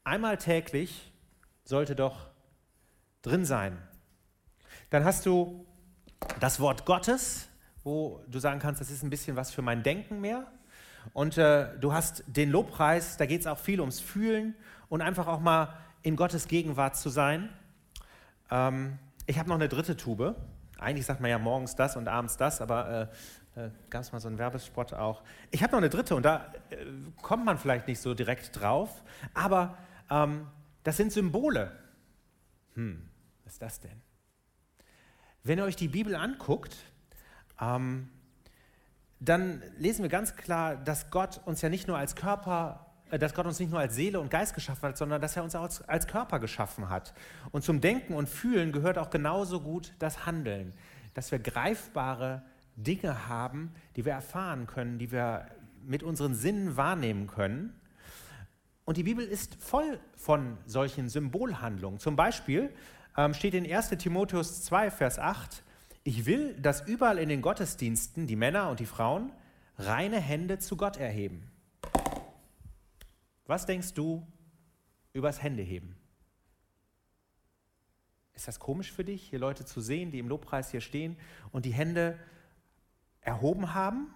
Einmal 0.03 0.37
täglich 0.37 1.13
sollte 1.63 1.95
doch 1.95 2.30
drin 3.21 3.45
sein. 3.45 3.77
Dann 4.89 5.05
hast 5.05 5.25
du 5.25 5.65
das 6.39 6.59
Wort 6.59 6.85
Gottes, 6.85 7.47
wo 7.83 8.23
du 8.27 8.39
sagen 8.39 8.59
kannst, 8.59 8.81
das 8.81 8.91
ist 8.91 9.03
ein 9.03 9.09
bisschen 9.09 9.35
was 9.35 9.51
für 9.51 9.61
mein 9.61 9.83
Denken 9.83 10.21
mehr. 10.21 10.47
Und 11.13 11.37
äh, 11.37 11.77
du 11.79 11.93
hast 11.93 12.23
den 12.27 12.51
Lobpreis, 12.51 13.17
da 13.17 13.25
geht 13.25 13.41
es 13.41 13.47
auch 13.47 13.57
viel 13.57 13.79
ums 13.79 13.99
Fühlen 13.99 14.55
und 14.89 15.01
einfach 15.01 15.27
auch 15.27 15.39
mal 15.39 15.75
in 16.03 16.15
Gottes 16.15 16.47
Gegenwart 16.47 16.95
zu 16.95 17.09
sein. 17.09 17.49
Ähm, 18.49 18.99
ich 19.25 19.39
habe 19.39 19.49
noch 19.49 19.55
eine 19.55 19.69
dritte 19.69 19.97
Tube. 19.97 20.35
Eigentlich 20.77 21.05
sagt 21.05 21.21
man 21.21 21.29
ja 21.29 21.39
morgens 21.39 21.75
das 21.75 21.95
und 21.95 22.07
abends 22.07 22.37
das, 22.37 22.61
aber 22.61 23.09
äh, 23.55 23.61
äh, 23.65 23.69
gab 23.89 24.01
es 24.01 24.11
mal 24.11 24.19
so 24.19 24.27
einen 24.27 24.37
Werbespot 24.37 24.93
auch. 24.93 25.23
Ich 25.51 25.61
habe 25.63 25.71
noch 25.71 25.79
eine 25.79 25.89
dritte 25.89 26.15
und 26.15 26.23
da 26.23 26.53
äh, 26.69 26.77
kommt 27.21 27.45
man 27.45 27.57
vielleicht 27.57 27.87
nicht 27.87 27.99
so 27.99 28.13
direkt 28.13 28.59
drauf, 28.59 29.03
aber 29.33 29.77
ähm, 30.09 30.47
das 30.83 30.97
sind 30.97 31.11
Symbole. 31.11 31.71
Hm, 32.75 33.09
was 33.51 33.55
ist 33.55 33.61
das 33.61 33.79
denn? 33.81 34.01
Wenn 35.43 35.57
ihr 35.57 35.65
euch 35.65 35.75
die 35.75 35.89
Bibel 35.89 36.15
anguckt, 36.15 36.73
ähm, 37.59 38.07
dann 39.19 39.61
lesen 39.77 40.03
wir 40.03 40.09
ganz 40.09 40.37
klar, 40.37 40.77
dass 40.77 41.11
Gott 41.11 41.41
uns 41.43 41.61
ja 41.61 41.67
nicht 41.67 41.85
nur 41.85 41.97
als 41.97 42.15
Körper, 42.15 42.93
äh, 43.09 43.19
dass 43.19 43.33
Gott 43.33 43.45
uns 43.45 43.59
nicht 43.59 43.69
nur 43.69 43.81
als 43.81 43.93
Seele 43.93 44.21
und 44.21 44.31
Geist 44.31 44.55
geschaffen 44.55 44.83
hat, 44.83 44.97
sondern 44.97 45.19
dass 45.19 45.35
er 45.35 45.43
uns 45.43 45.53
auch 45.53 45.63
als, 45.63 45.81
als 45.81 46.07
Körper 46.07 46.39
geschaffen 46.39 46.89
hat. 46.89 47.13
Und 47.51 47.65
zum 47.65 47.81
Denken 47.81 48.13
und 48.13 48.29
Fühlen 48.29 48.71
gehört 48.71 48.97
auch 48.97 49.09
genauso 49.09 49.59
gut 49.59 49.91
das 49.99 50.25
Handeln, 50.25 50.73
dass 51.13 51.33
wir 51.33 51.39
greifbare 51.39 52.43
Dinge 52.77 53.27
haben, 53.27 53.73
die 53.97 54.05
wir 54.05 54.13
erfahren 54.13 54.65
können, 54.65 54.97
die 54.97 55.11
wir 55.11 55.47
mit 55.83 56.03
unseren 56.03 56.35
Sinnen 56.35 56.77
wahrnehmen 56.77 57.27
können. 57.27 57.77
Und 58.85 58.95
die 58.95 59.03
Bibel 59.03 59.25
ist 59.25 59.55
voll 59.55 59.99
von 60.15 60.57
solchen 60.65 61.09
Symbolhandlungen. 61.09 61.99
Zum 61.99 62.15
Beispiel 62.15 62.73
ähm, 63.17 63.33
steht 63.33 63.53
in 63.53 63.71
1 63.71 63.89
Timotheus 63.89 64.63
2, 64.63 64.91
Vers 64.91 65.19
8, 65.19 65.63
ich 66.03 66.25
will, 66.25 66.55
dass 66.55 66.81
überall 66.81 67.19
in 67.19 67.29
den 67.29 67.41
Gottesdiensten 67.41 68.25
die 68.25 68.35
Männer 68.35 68.69
und 68.69 68.79
die 68.79 68.85
Frauen 68.85 69.31
reine 69.77 70.19
Hände 70.19 70.57
zu 70.57 70.75
Gott 70.75 70.97
erheben. 70.97 71.51
Was 73.45 73.65
denkst 73.65 73.93
du 73.93 74.25
übers 75.13 75.43
Händeheben? 75.43 75.95
Ist 78.33 78.47
das 78.47 78.59
komisch 78.59 78.91
für 78.91 79.03
dich, 79.03 79.29
hier 79.29 79.39
Leute 79.39 79.65
zu 79.65 79.81
sehen, 79.81 80.09
die 80.09 80.19
im 80.19 80.27
Lobpreis 80.27 80.71
hier 80.71 80.81
stehen 80.81 81.17
und 81.51 81.65
die 81.65 81.73
Hände 81.73 82.17
erhoben 83.19 83.73
haben? 83.73 84.13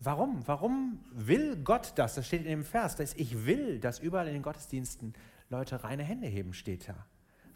Warum? 0.00 0.46
Warum 0.46 1.02
will 1.12 1.56
Gott 1.56 1.92
das? 1.94 2.16
Das 2.16 2.26
steht 2.26 2.42
in 2.42 2.48
dem 2.48 2.64
Vers, 2.64 2.96
dass 2.96 3.14
ich 3.14 3.46
will, 3.46 3.78
dass 3.78 4.00
überall 4.00 4.26
in 4.26 4.34
den 4.34 4.42
Gottesdiensten 4.42 5.14
Leute 5.48 5.82
reine 5.84 6.02
Hände 6.02 6.26
heben, 6.26 6.52
steht 6.52 6.88
da. 6.88 7.06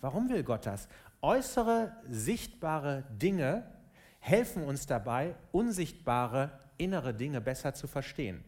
Warum 0.00 0.28
will 0.28 0.44
Gott 0.44 0.66
das? 0.66 0.88
Äußere, 1.22 1.96
sichtbare 2.08 3.04
Dinge 3.10 3.72
helfen 4.20 4.62
uns 4.62 4.86
dabei, 4.86 5.34
unsichtbare 5.52 6.58
innere 6.76 7.14
Dinge 7.14 7.40
besser 7.40 7.74
zu 7.74 7.86
verstehen 7.86 8.44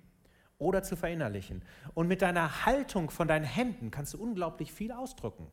oder 0.58 0.82
zu 0.82 0.96
verinnerlichen. 0.96 1.62
Und 1.94 2.06
mit 2.06 2.22
deiner 2.22 2.64
Haltung 2.66 3.10
von 3.10 3.26
deinen 3.26 3.44
Händen 3.44 3.90
kannst 3.90 4.14
du 4.14 4.22
unglaublich 4.22 4.72
viel 4.72 4.92
ausdrücken. 4.92 5.50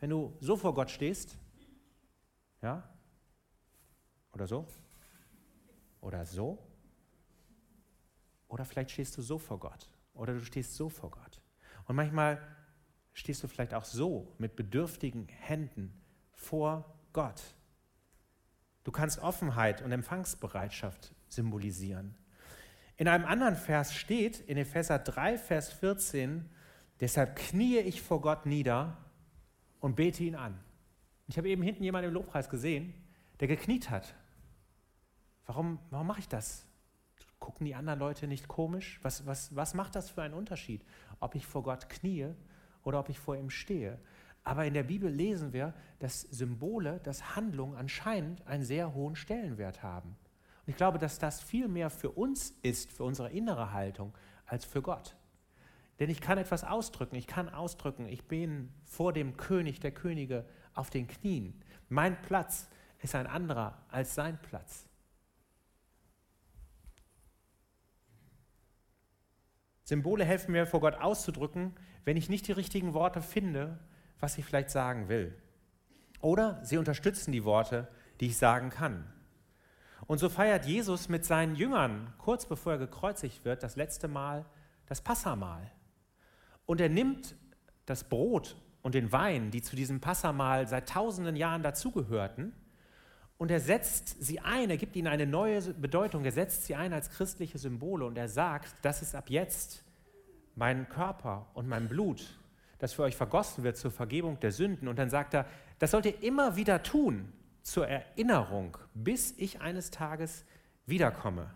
Wenn 0.00 0.10
du 0.10 0.36
so 0.40 0.56
vor 0.56 0.74
Gott 0.74 0.90
stehst, 0.90 1.38
ja, 2.62 2.82
oder 4.32 4.46
so, 4.46 4.66
oder 6.00 6.24
so, 6.26 6.58
oder 8.48 8.64
vielleicht 8.64 8.90
stehst 8.90 9.16
du 9.16 9.22
so 9.22 9.38
vor 9.38 9.58
Gott, 9.58 9.90
oder 10.14 10.34
du 10.34 10.44
stehst 10.44 10.74
so 10.74 10.88
vor 10.88 11.10
Gott. 11.10 11.40
Und 11.86 11.96
manchmal 11.96 12.40
stehst 13.16 13.42
du 13.42 13.48
vielleicht 13.48 13.72
auch 13.72 13.84
so 13.84 14.34
mit 14.36 14.56
bedürftigen 14.56 15.26
Händen 15.26 15.90
vor 16.32 16.84
Gott. 17.14 17.42
Du 18.84 18.92
kannst 18.92 19.20
Offenheit 19.20 19.80
und 19.80 19.90
Empfangsbereitschaft 19.90 21.14
symbolisieren. 21.26 22.14
In 22.98 23.08
einem 23.08 23.24
anderen 23.24 23.56
Vers 23.56 23.94
steht, 23.94 24.40
in 24.40 24.58
Epheser 24.58 24.98
3, 24.98 25.38
Vers 25.38 25.72
14, 25.72 26.48
deshalb 27.00 27.36
kniee 27.36 27.80
ich 27.80 28.02
vor 28.02 28.20
Gott 28.20 28.44
nieder 28.44 28.98
und 29.80 29.96
bete 29.96 30.22
ihn 30.22 30.34
an. 30.34 30.60
Ich 31.26 31.38
habe 31.38 31.48
eben 31.48 31.62
hinten 31.62 31.84
jemanden 31.84 32.08
im 32.08 32.14
Lobpreis 32.14 32.50
gesehen, 32.50 32.92
der 33.40 33.48
gekniet 33.48 33.88
hat. 33.88 34.14
Warum, 35.46 35.78
warum 35.88 36.06
mache 36.06 36.20
ich 36.20 36.28
das? 36.28 36.66
Gucken 37.38 37.64
die 37.64 37.74
anderen 37.74 37.98
Leute 37.98 38.26
nicht 38.26 38.46
komisch? 38.46 39.00
Was, 39.02 39.26
was, 39.26 39.56
was 39.56 39.72
macht 39.72 39.94
das 39.94 40.10
für 40.10 40.22
einen 40.22 40.34
Unterschied, 40.34 40.84
ob 41.18 41.34
ich 41.34 41.46
vor 41.46 41.62
Gott 41.62 41.88
kniee 41.88 42.34
oder 42.86 43.00
ob 43.00 43.08
ich 43.08 43.18
vor 43.18 43.36
ihm 43.36 43.50
stehe. 43.50 43.98
Aber 44.44 44.64
in 44.64 44.72
der 44.72 44.84
Bibel 44.84 45.10
lesen 45.10 45.52
wir, 45.52 45.74
dass 45.98 46.20
Symbole, 46.20 47.00
dass 47.02 47.34
Handlungen 47.34 47.76
anscheinend 47.76 48.46
einen 48.46 48.62
sehr 48.62 48.94
hohen 48.94 49.16
Stellenwert 49.16 49.82
haben. 49.82 50.10
Und 50.10 50.70
ich 50.70 50.76
glaube, 50.76 50.98
dass 50.98 51.18
das 51.18 51.42
viel 51.42 51.66
mehr 51.66 51.90
für 51.90 52.12
uns 52.12 52.50
ist, 52.62 52.92
für 52.92 53.02
unsere 53.02 53.30
innere 53.30 53.72
Haltung, 53.72 54.14
als 54.46 54.64
für 54.64 54.82
Gott. 54.82 55.16
Denn 55.98 56.10
ich 56.10 56.20
kann 56.20 56.38
etwas 56.38 56.62
ausdrücken. 56.62 57.16
Ich 57.16 57.26
kann 57.26 57.48
ausdrücken, 57.48 58.06
ich 58.06 58.28
bin 58.28 58.72
vor 58.84 59.12
dem 59.12 59.36
König 59.36 59.80
der 59.80 59.90
Könige 59.90 60.44
auf 60.74 60.88
den 60.88 61.08
Knien. 61.08 61.60
Mein 61.88 62.20
Platz 62.22 62.68
ist 63.00 63.16
ein 63.16 63.26
anderer 63.26 63.84
als 63.88 64.14
sein 64.14 64.38
Platz. 64.40 64.88
Symbole 69.82 70.24
helfen 70.24 70.52
mir, 70.52 70.66
vor 70.66 70.80
Gott 70.80 70.96
auszudrücken, 70.96 71.74
wenn 72.06 72.16
ich 72.16 72.30
nicht 72.30 72.46
die 72.46 72.52
richtigen 72.52 72.94
Worte 72.94 73.20
finde, 73.20 73.78
was 74.20 74.38
ich 74.38 74.44
vielleicht 74.44 74.70
sagen 74.70 75.08
will. 75.08 75.34
Oder 76.22 76.64
sie 76.64 76.78
unterstützen 76.78 77.32
die 77.32 77.44
Worte, 77.44 77.88
die 78.20 78.28
ich 78.28 78.38
sagen 78.38 78.70
kann. 78.70 79.04
Und 80.06 80.18
so 80.18 80.28
feiert 80.28 80.64
Jesus 80.66 81.08
mit 81.08 81.24
seinen 81.24 81.56
Jüngern, 81.56 82.14
kurz 82.18 82.46
bevor 82.46 82.72
er 82.72 82.78
gekreuzigt 82.78 83.44
wird, 83.44 83.62
das 83.62 83.76
letzte 83.76 84.08
Mal 84.08 84.46
das 84.86 85.00
Passamahl. 85.00 85.70
Und 86.64 86.80
er 86.80 86.88
nimmt 86.88 87.34
das 87.86 88.04
Brot 88.04 88.56
und 88.82 88.94
den 88.94 89.10
Wein, 89.10 89.50
die 89.50 89.60
zu 89.62 89.74
diesem 89.74 90.00
Passamahl 90.00 90.68
seit 90.68 90.88
tausenden 90.88 91.36
Jahren 91.36 91.62
dazugehörten, 91.62 92.54
und 93.38 93.50
er 93.50 93.60
setzt 93.60 94.24
sie 94.24 94.40
ein, 94.40 94.70
er 94.70 94.78
gibt 94.78 94.96
ihnen 94.96 95.08
eine 95.08 95.26
neue 95.26 95.60
Bedeutung, 95.74 96.24
er 96.24 96.32
setzt 96.32 96.64
sie 96.64 96.74
ein 96.74 96.94
als 96.94 97.10
christliche 97.10 97.58
Symbole 97.58 98.06
und 98.06 98.16
er 98.16 98.28
sagt, 98.28 98.74
das 98.80 99.02
ist 99.02 99.14
ab 99.14 99.28
jetzt 99.28 99.84
mein 100.56 100.88
Körper 100.88 101.46
und 101.54 101.68
mein 101.68 101.86
Blut, 101.86 102.38
das 102.78 102.94
für 102.94 103.02
euch 103.02 103.14
vergossen 103.14 103.62
wird 103.62 103.76
zur 103.76 103.90
Vergebung 103.90 104.40
der 104.40 104.50
Sünden. 104.50 104.88
Und 104.88 104.98
dann 104.98 105.10
sagt 105.10 105.34
er, 105.34 105.46
das 105.78 105.92
sollt 105.92 106.06
ihr 106.06 106.22
immer 106.22 106.56
wieder 106.56 106.82
tun 106.82 107.32
zur 107.62 107.86
Erinnerung, 107.86 108.76
bis 108.94 109.34
ich 109.36 109.60
eines 109.60 109.90
Tages 109.90 110.44
wiederkomme. 110.86 111.50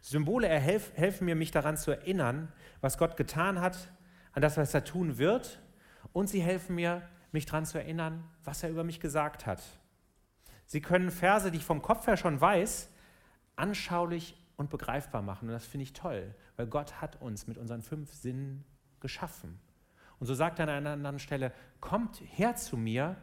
Symbole 0.00 0.48
helfen 0.48 1.24
mir, 1.24 1.34
mich 1.34 1.50
daran 1.50 1.76
zu 1.76 1.90
erinnern, 1.90 2.52
was 2.80 2.98
Gott 2.98 3.16
getan 3.16 3.60
hat, 3.60 3.90
an 4.32 4.42
das, 4.42 4.56
was 4.56 4.74
er 4.74 4.84
tun 4.84 5.18
wird. 5.18 5.60
Und 6.12 6.28
sie 6.28 6.40
helfen 6.40 6.76
mir, 6.76 7.02
mich 7.32 7.46
daran 7.46 7.66
zu 7.66 7.78
erinnern, 7.78 8.22
was 8.44 8.62
er 8.62 8.70
über 8.70 8.84
mich 8.84 9.00
gesagt 9.00 9.46
hat. 9.46 9.62
Sie 10.66 10.80
können 10.80 11.10
Verse, 11.10 11.50
die 11.50 11.58
ich 11.58 11.64
vom 11.64 11.82
Kopf 11.82 12.06
her 12.06 12.16
schon 12.16 12.40
weiß, 12.40 12.90
anschaulich 13.56 14.36
und 14.56 14.70
begreifbar 14.70 15.22
machen. 15.22 15.48
Und 15.48 15.54
das 15.54 15.66
finde 15.66 15.84
ich 15.84 15.92
toll, 15.92 16.34
weil 16.56 16.66
Gott 16.66 17.00
hat 17.00 17.20
uns 17.20 17.46
mit 17.46 17.58
unseren 17.58 17.82
fünf 17.82 18.12
Sinnen 18.12 18.64
geschaffen. 19.00 19.58
Und 20.18 20.26
so 20.26 20.34
sagt 20.34 20.58
er 20.58 20.64
an 20.64 20.70
einer 20.70 20.90
anderen 20.90 21.18
Stelle, 21.18 21.52
kommt 21.80 22.20
her 22.24 22.56
zu 22.56 22.76
mir, 22.76 23.16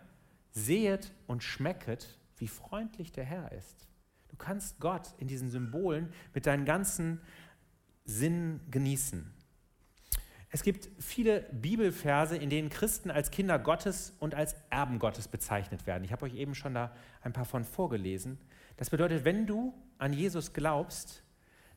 sehet 0.52 1.12
und 1.26 1.44
schmecket, 1.44 2.20
wie 2.38 2.48
freundlich 2.48 3.12
der 3.12 3.24
Herr 3.24 3.52
ist. 3.52 3.88
Du 4.30 4.36
kannst 4.38 4.80
Gott 4.80 5.14
in 5.18 5.28
diesen 5.28 5.50
Symbolen 5.50 6.14
mit 6.34 6.46
deinen 6.46 6.66
ganzen 6.66 7.22
Sinnen 8.06 8.60
genießen. 8.70 9.34
Es 10.50 10.62
gibt 10.62 10.90
viele 11.00 11.42
Bibelverse, 11.52 12.38
in 12.38 12.52
denen 12.52 12.70
Christen 12.70 13.10
als 13.10 13.32
Kinder 13.32 13.58
Gottes 13.58 14.14
und 14.20 14.36
als 14.36 14.56
Erben 14.70 15.00
Gottes 15.00 15.28
bezeichnet 15.28 15.88
werden. 15.88 16.04
Ich 16.04 16.12
habe 16.12 16.26
euch 16.26 16.36
eben 16.36 16.54
schon 16.54 16.76
da 16.76 16.92
ein 17.22 17.34
paar 17.34 17.46
von 17.46 17.64
vorgelesen. 17.64 18.38
Das 18.78 18.92
bedeutet, 18.92 19.26
wenn 19.26 19.48
du 19.48 19.74
an 19.98 20.14
Jesus 20.14 20.54
glaubst, 20.54 21.24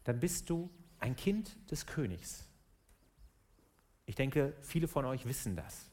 dann 0.05 0.21
bist 0.21 0.51
du 0.51 0.71
ein 0.99 1.17
Kind 1.17 1.59
des 1.71 1.87
Königs. 1.87 2.47
Ich 4.07 4.15
denke, 4.15 4.55
viele 4.63 4.89
von 4.89 5.05
euch 5.05 5.27
wissen 5.27 5.57
das. 5.57 5.91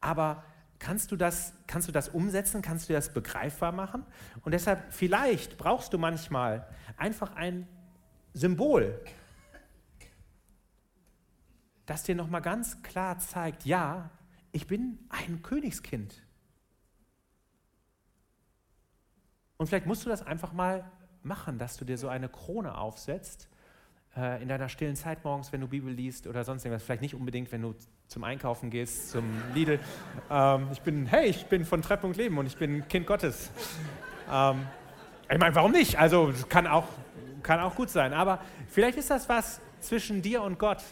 Aber 0.00 0.44
kannst 0.78 1.12
du 1.12 1.16
das, 1.16 1.54
kannst 1.66 1.88
du 1.88 1.92
das 1.92 2.08
umsetzen? 2.08 2.60
Kannst 2.60 2.88
du 2.88 2.92
das 2.92 3.12
begreifbar 3.12 3.72
machen? 3.72 4.04
Und 4.42 4.52
deshalb, 4.52 4.92
vielleicht 4.92 5.56
brauchst 5.58 5.92
du 5.92 5.98
manchmal 5.98 6.68
einfach 6.96 7.34
ein 7.36 7.68
Symbol, 8.34 9.00
das 11.86 12.02
dir 12.02 12.14
nochmal 12.14 12.42
ganz 12.42 12.82
klar 12.82 13.18
zeigt, 13.18 13.64
ja, 13.64 14.10
ich 14.50 14.66
bin 14.66 14.98
ein 15.08 15.42
Königskind. 15.42 16.22
Und 19.56 19.68
vielleicht 19.68 19.86
musst 19.86 20.04
du 20.04 20.08
das 20.08 20.22
einfach 20.22 20.52
mal 20.52 20.90
machen, 21.24 21.58
dass 21.58 21.76
du 21.76 21.84
dir 21.84 21.98
so 21.98 22.08
eine 22.08 22.28
Krone 22.28 22.76
aufsetzt 22.76 23.48
äh, 24.16 24.42
in 24.42 24.48
deiner 24.48 24.68
stillen 24.68 24.96
Zeit 24.96 25.24
morgens, 25.24 25.52
wenn 25.52 25.60
du 25.60 25.68
Bibel 25.68 25.92
liest 25.92 26.26
oder 26.26 26.44
sonst 26.44 26.64
irgendwas. 26.64 26.82
Vielleicht 26.82 27.02
nicht 27.02 27.14
unbedingt, 27.14 27.52
wenn 27.52 27.62
du 27.62 27.74
zum 28.08 28.24
Einkaufen 28.24 28.70
gehst, 28.70 29.10
zum 29.10 29.24
Lidl. 29.54 29.78
Ähm, 30.30 30.68
ich 30.72 30.82
bin, 30.82 31.06
hey, 31.06 31.26
ich 31.26 31.46
bin 31.46 31.64
von 31.64 31.82
Treffpunkt 31.82 32.16
Leben 32.16 32.38
und 32.38 32.46
ich 32.46 32.56
bin 32.56 32.86
Kind 32.88 33.06
Gottes. 33.06 33.50
Ähm, 34.30 34.66
ich 35.30 35.38
meine, 35.38 35.54
warum 35.54 35.72
nicht? 35.72 35.98
Also 35.98 36.32
kann 36.48 36.66
auch, 36.66 36.88
kann 37.42 37.60
auch 37.60 37.74
gut 37.74 37.90
sein. 37.90 38.12
Aber 38.12 38.40
vielleicht 38.68 38.98
ist 38.98 39.10
das 39.10 39.28
was 39.28 39.60
zwischen 39.80 40.22
dir 40.22 40.42
und 40.42 40.58
Gott 40.58 40.82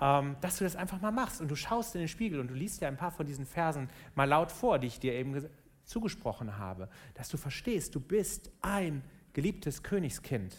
ähm, 0.00 0.36
dass 0.40 0.58
du 0.58 0.64
das 0.64 0.76
einfach 0.76 1.00
mal 1.00 1.10
machst 1.10 1.40
und 1.40 1.48
du 1.48 1.56
schaust 1.56 1.94
in 1.94 2.00
den 2.00 2.08
Spiegel 2.08 2.40
und 2.40 2.48
du 2.48 2.54
liest 2.54 2.80
dir 2.80 2.88
ein 2.88 2.96
paar 2.96 3.10
von 3.10 3.26
diesen 3.26 3.46
Versen 3.46 3.88
mal 4.14 4.28
laut 4.28 4.52
vor, 4.52 4.78
die 4.78 4.86
ich 4.88 5.00
dir 5.00 5.14
eben 5.14 5.48
zugesprochen 5.84 6.58
habe, 6.58 6.88
dass 7.14 7.28
du 7.28 7.36
verstehst, 7.36 7.94
du 7.94 8.00
bist 8.00 8.50
ein 8.60 9.02
geliebtes 9.36 9.82
Königskind. 9.82 10.56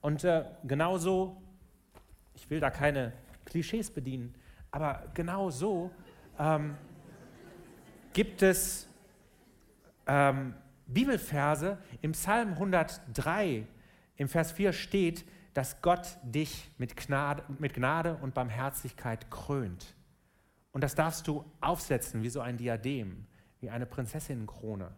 Und 0.00 0.24
äh, 0.24 0.44
genauso, 0.64 1.40
ich 2.34 2.50
will 2.50 2.58
da 2.58 2.70
keine 2.70 3.12
Klischees 3.44 3.88
bedienen, 3.88 4.34
aber 4.72 5.04
genau 5.14 5.48
so 5.48 5.92
ähm, 6.36 6.76
gibt 8.12 8.42
es 8.42 8.88
ähm, 10.08 10.54
Bibelverse 10.88 11.78
im 12.02 12.12
Psalm 12.12 12.54
103, 12.54 13.64
im 14.16 14.28
Vers 14.28 14.50
4 14.50 14.72
steht, 14.72 15.24
dass 15.54 15.80
Gott 15.80 16.18
dich 16.24 16.68
mit 16.78 16.96
Gnade, 16.96 17.44
mit 17.60 17.74
Gnade 17.74 18.16
und 18.16 18.34
Barmherzigkeit 18.34 19.30
krönt. 19.30 19.94
Und 20.72 20.82
das 20.82 20.96
darfst 20.96 21.28
du 21.28 21.44
aufsetzen 21.60 22.24
wie 22.24 22.28
so 22.28 22.40
ein 22.40 22.56
Diadem, 22.56 23.24
wie 23.60 23.70
eine 23.70 23.86
Prinzessinnenkrone. 23.86 24.90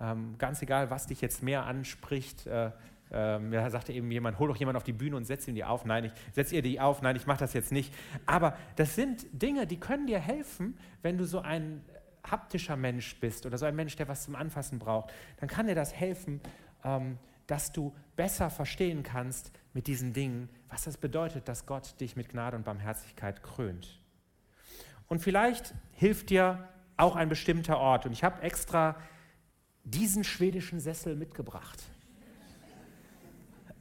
Ähm, 0.00 0.36
ganz 0.38 0.62
egal, 0.62 0.90
was 0.90 1.06
dich 1.06 1.20
jetzt 1.20 1.42
mehr 1.42 1.64
anspricht. 1.64 2.46
Äh, 2.46 2.70
äh, 3.10 3.38
mir 3.38 3.68
sagte 3.70 3.92
eben 3.92 4.10
jemand, 4.10 4.38
hol 4.38 4.48
doch 4.48 4.56
jemand 4.56 4.76
auf 4.76 4.84
die 4.84 4.92
Bühne 4.92 5.16
und 5.16 5.24
setz 5.24 5.48
ihm 5.48 5.54
die 5.54 5.64
auf. 5.64 5.84
Nein, 5.84 6.04
ich 6.04 6.12
setz 6.32 6.52
ihr 6.52 6.62
die 6.62 6.80
auf. 6.80 7.02
Nein, 7.02 7.16
ich 7.16 7.26
mache 7.26 7.40
das 7.40 7.52
jetzt 7.52 7.72
nicht. 7.72 7.92
Aber 8.26 8.56
das 8.76 8.94
sind 8.94 9.26
Dinge, 9.32 9.66
die 9.66 9.80
können 9.80 10.06
dir 10.06 10.18
helfen, 10.18 10.78
wenn 11.02 11.18
du 11.18 11.24
so 11.24 11.40
ein 11.40 11.82
haptischer 12.30 12.76
Mensch 12.76 13.18
bist 13.20 13.46
oder 13.46 13.56
so 13.58 13.66
ein 13.66 13.74
Mensch, 13.74 13.96
der 13.96 14.08
was 14.08 14.24
zum 14.24 14.36
Anfassen 14.36 14.78
braucht. 14.78 15.12
Dann 15.38 15.48
kann 15.48 15.66
dir 15.66 15.74
das 15.74 15.94
helfen, 15.94 16.40
ähm, 16.84 17.18
dass 17.46 17.72
du 17.72 17.94
besser 18.16 18.50
verstehen 18.50 19.02
kannst 19.02 19.52
mit 19.72 19.86
diesen 19.86 20.12
Dingen, 20.12 20.50
was 20.68 20.84
das 20.84 20.98
bedeutet, 20.98 21.48
dass 21.48 21.64
Gott 21.64 21.98
dich 22.00 22.14
mit 22.14 22.28
Gnade 22.28 22.56
und 22.56 22.64
Barmherzigkeit 22.64 23.42
krönt. 23.42 24.00
Und 25.06 25.20
vielleicht 25.20 25.72
hilft 25.92 26.28
dir 26.28 26.68
auch 26.98 27.16
ein 27.16 27.30
bestimmter 27.30 27.78
Ort. 27.78 28.04
Und 28.04 28.12
ich 28.12 28.22
habe 28.22 28.42
extra 28.42 28.96
diesen 29.90 30.24
schwedischen 30.24 30.80
Sessel 30.80 31.16
mitgebracht. 31.16 31.82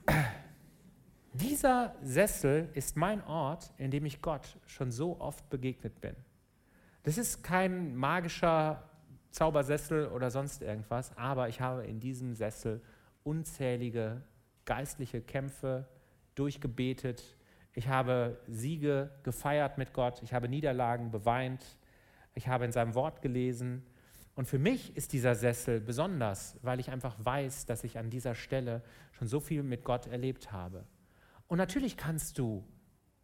Dieser 1.34 1.96
Sessel 2.02 2.70
ist 2.74 2.98
mein 2.98 3.24
Ort, 3.26 3.72
in 3.78 3.92
dem 3.92 4.06
ich 4.06 4.22
Gott 4.22 4.58
schon 4.66 4.92
so 4.92 5.20
oft 5.20 5.50
begegnet 5.50 6.02
bin. 6.02 6.16
Das 7.04 7.18
ist 7.18 7.44
kein 7.44 7.96
magischer 7.96 8.84
Zaubersessel 9.32 10.08
oder 10.08 10.32
sonst 10.32 10.62
irgendwas, 10.62 11.16
aber 11.16 11.48
ich 11.50 11.62
habe 11.62 11.86
in 11.86 12.00
diesem 12.00 12.34
Sessel 12.34 12.82
unzählige 13.24 14.24
geistliche 14.66 15.22
Kämpfe 15.22 15.88
durchgebetet. 16.36 17.24
Ich 17.74 17.88
habe 17.88 18.40
Siege 18.48 19.12
gefeiert 19.24 19.78
mit 19.78 19.94
Gott. 19.94 20.22
Ich 20.24 20.34
habe 20.34 20.50
Niederlagen 20.50 21.12
beweint. 21.12 21.64
Ich 22.34 22.48
habe 22.48 22.66
in 22.66 22.72
seinem 22.72 22.96
Wort 22.96 23.22
gelesen. 23.22 23.86
Und 24.38 24.46
für 24.46 24.60
mich 24.60 24.96
ist 24.96 25.14
dieser 25.14 25.34
Sessel 25.34 25.82
besonders, 25.82 26.60
weil 26.62 26.80
ich 26.80 26.92
einfach 26.92 27.16
weiß, 27.18 27.66
dass 27.66 27.84
ich 27.84 27.98
an 27.98 28.12
dieser 28.12 28.36
Stelle 28.36 28.84
schon 29.12 29.28
so 29.28 29.40
viel 29.40 29.64
mit 29.64 29.84
Gott 29.84 30.06
erlebt 30.06 30.52
habe. 30.52 30.86
Und 31.48 31.58
natürlich 31.58 31.98
kannst 31.98 32.38
du 32.38 32.64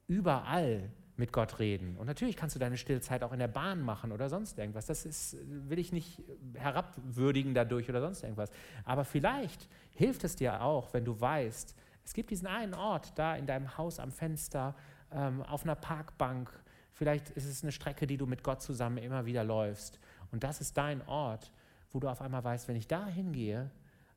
überall 0.08 0.90
mit 1.16 1.32
Gott 1.32 1.60
reden. 1.60 1.98
Und 1.98 2.08
natürlich 2.08 2.36
kannst 2.36 2.56
du 2.56 2.60
deine 2.60 2.78
Stillzeit 2.78 3.22
auch 3.22 3.32
in 3.32 3.38
der 3.38 3.48
Bahn 3.48 3.84
machen 3.84 4.12
oder 4.12 4.28
sonst 4.28 4.58
irgendwas. 4.58 4.88
Das 4.88 5.06
ist, 5.06 5.38
will 5.70 5.78
ich 5.78 5.92
nicht 5.92 6.20
herabwürdigen 6.56 7.54
dadurch 7.54 7.88
oder 7.90 8.02
sonst 8.02 8.24
irgendwas. 8.24 8.50
Aber 8.84 9.06
vielleicht 9.06 9.70
hilft 9.92 10.24
es 10.24 10.36
dir 10.36 10.64
auch, 10.64 10.96
wenn 10.96 11.06
du 11.06 11.22
weißt, 11.22 11.76
es 12.04 12.14
gibt 12.14 12.32
diesen 12.32 12.48
einen 12.48 12.74
Ort 12.74 13.20
da 13.20 13.36
in 13.36 13.46
deinem 13.46 13.78
Haus 13.78 14.00
am 14.00 14.12
Fenster, 14.12 14.76
ähm, 15.12 15.44
auf 15.44 15.64
einer 15.64 15.76
Parkbank. 15.76 16.50
Vielleicht 16.92 17.30
ist 17.30 17.46
es 17.46 17.62
eine 17.62 17.72
Strecke, 17.72 18.08
die 18.08 18.18
du 18.18 18.26
mit 18.26 18.42
Gott 18.42 18.64
zusammen 18.64 18.98
immer 18.98 19.28
wieder 19.28 19.44
läufst. 19.44 20.00
Und 20.34 20.44
das 20.44 20.62
ist 20.62 20.76
dein 20.78 21.08
Ort, 21.08 21.52
wo 21.92 22.00
du 22.00 22.10
auf 22.10 22.20
einmal 22.20 22.44
weißt, 22.44 22.68
wenn 22.68 22.76
ich 22.76 22.88
da 22.88 23.06
hingehe, 23.06 23.70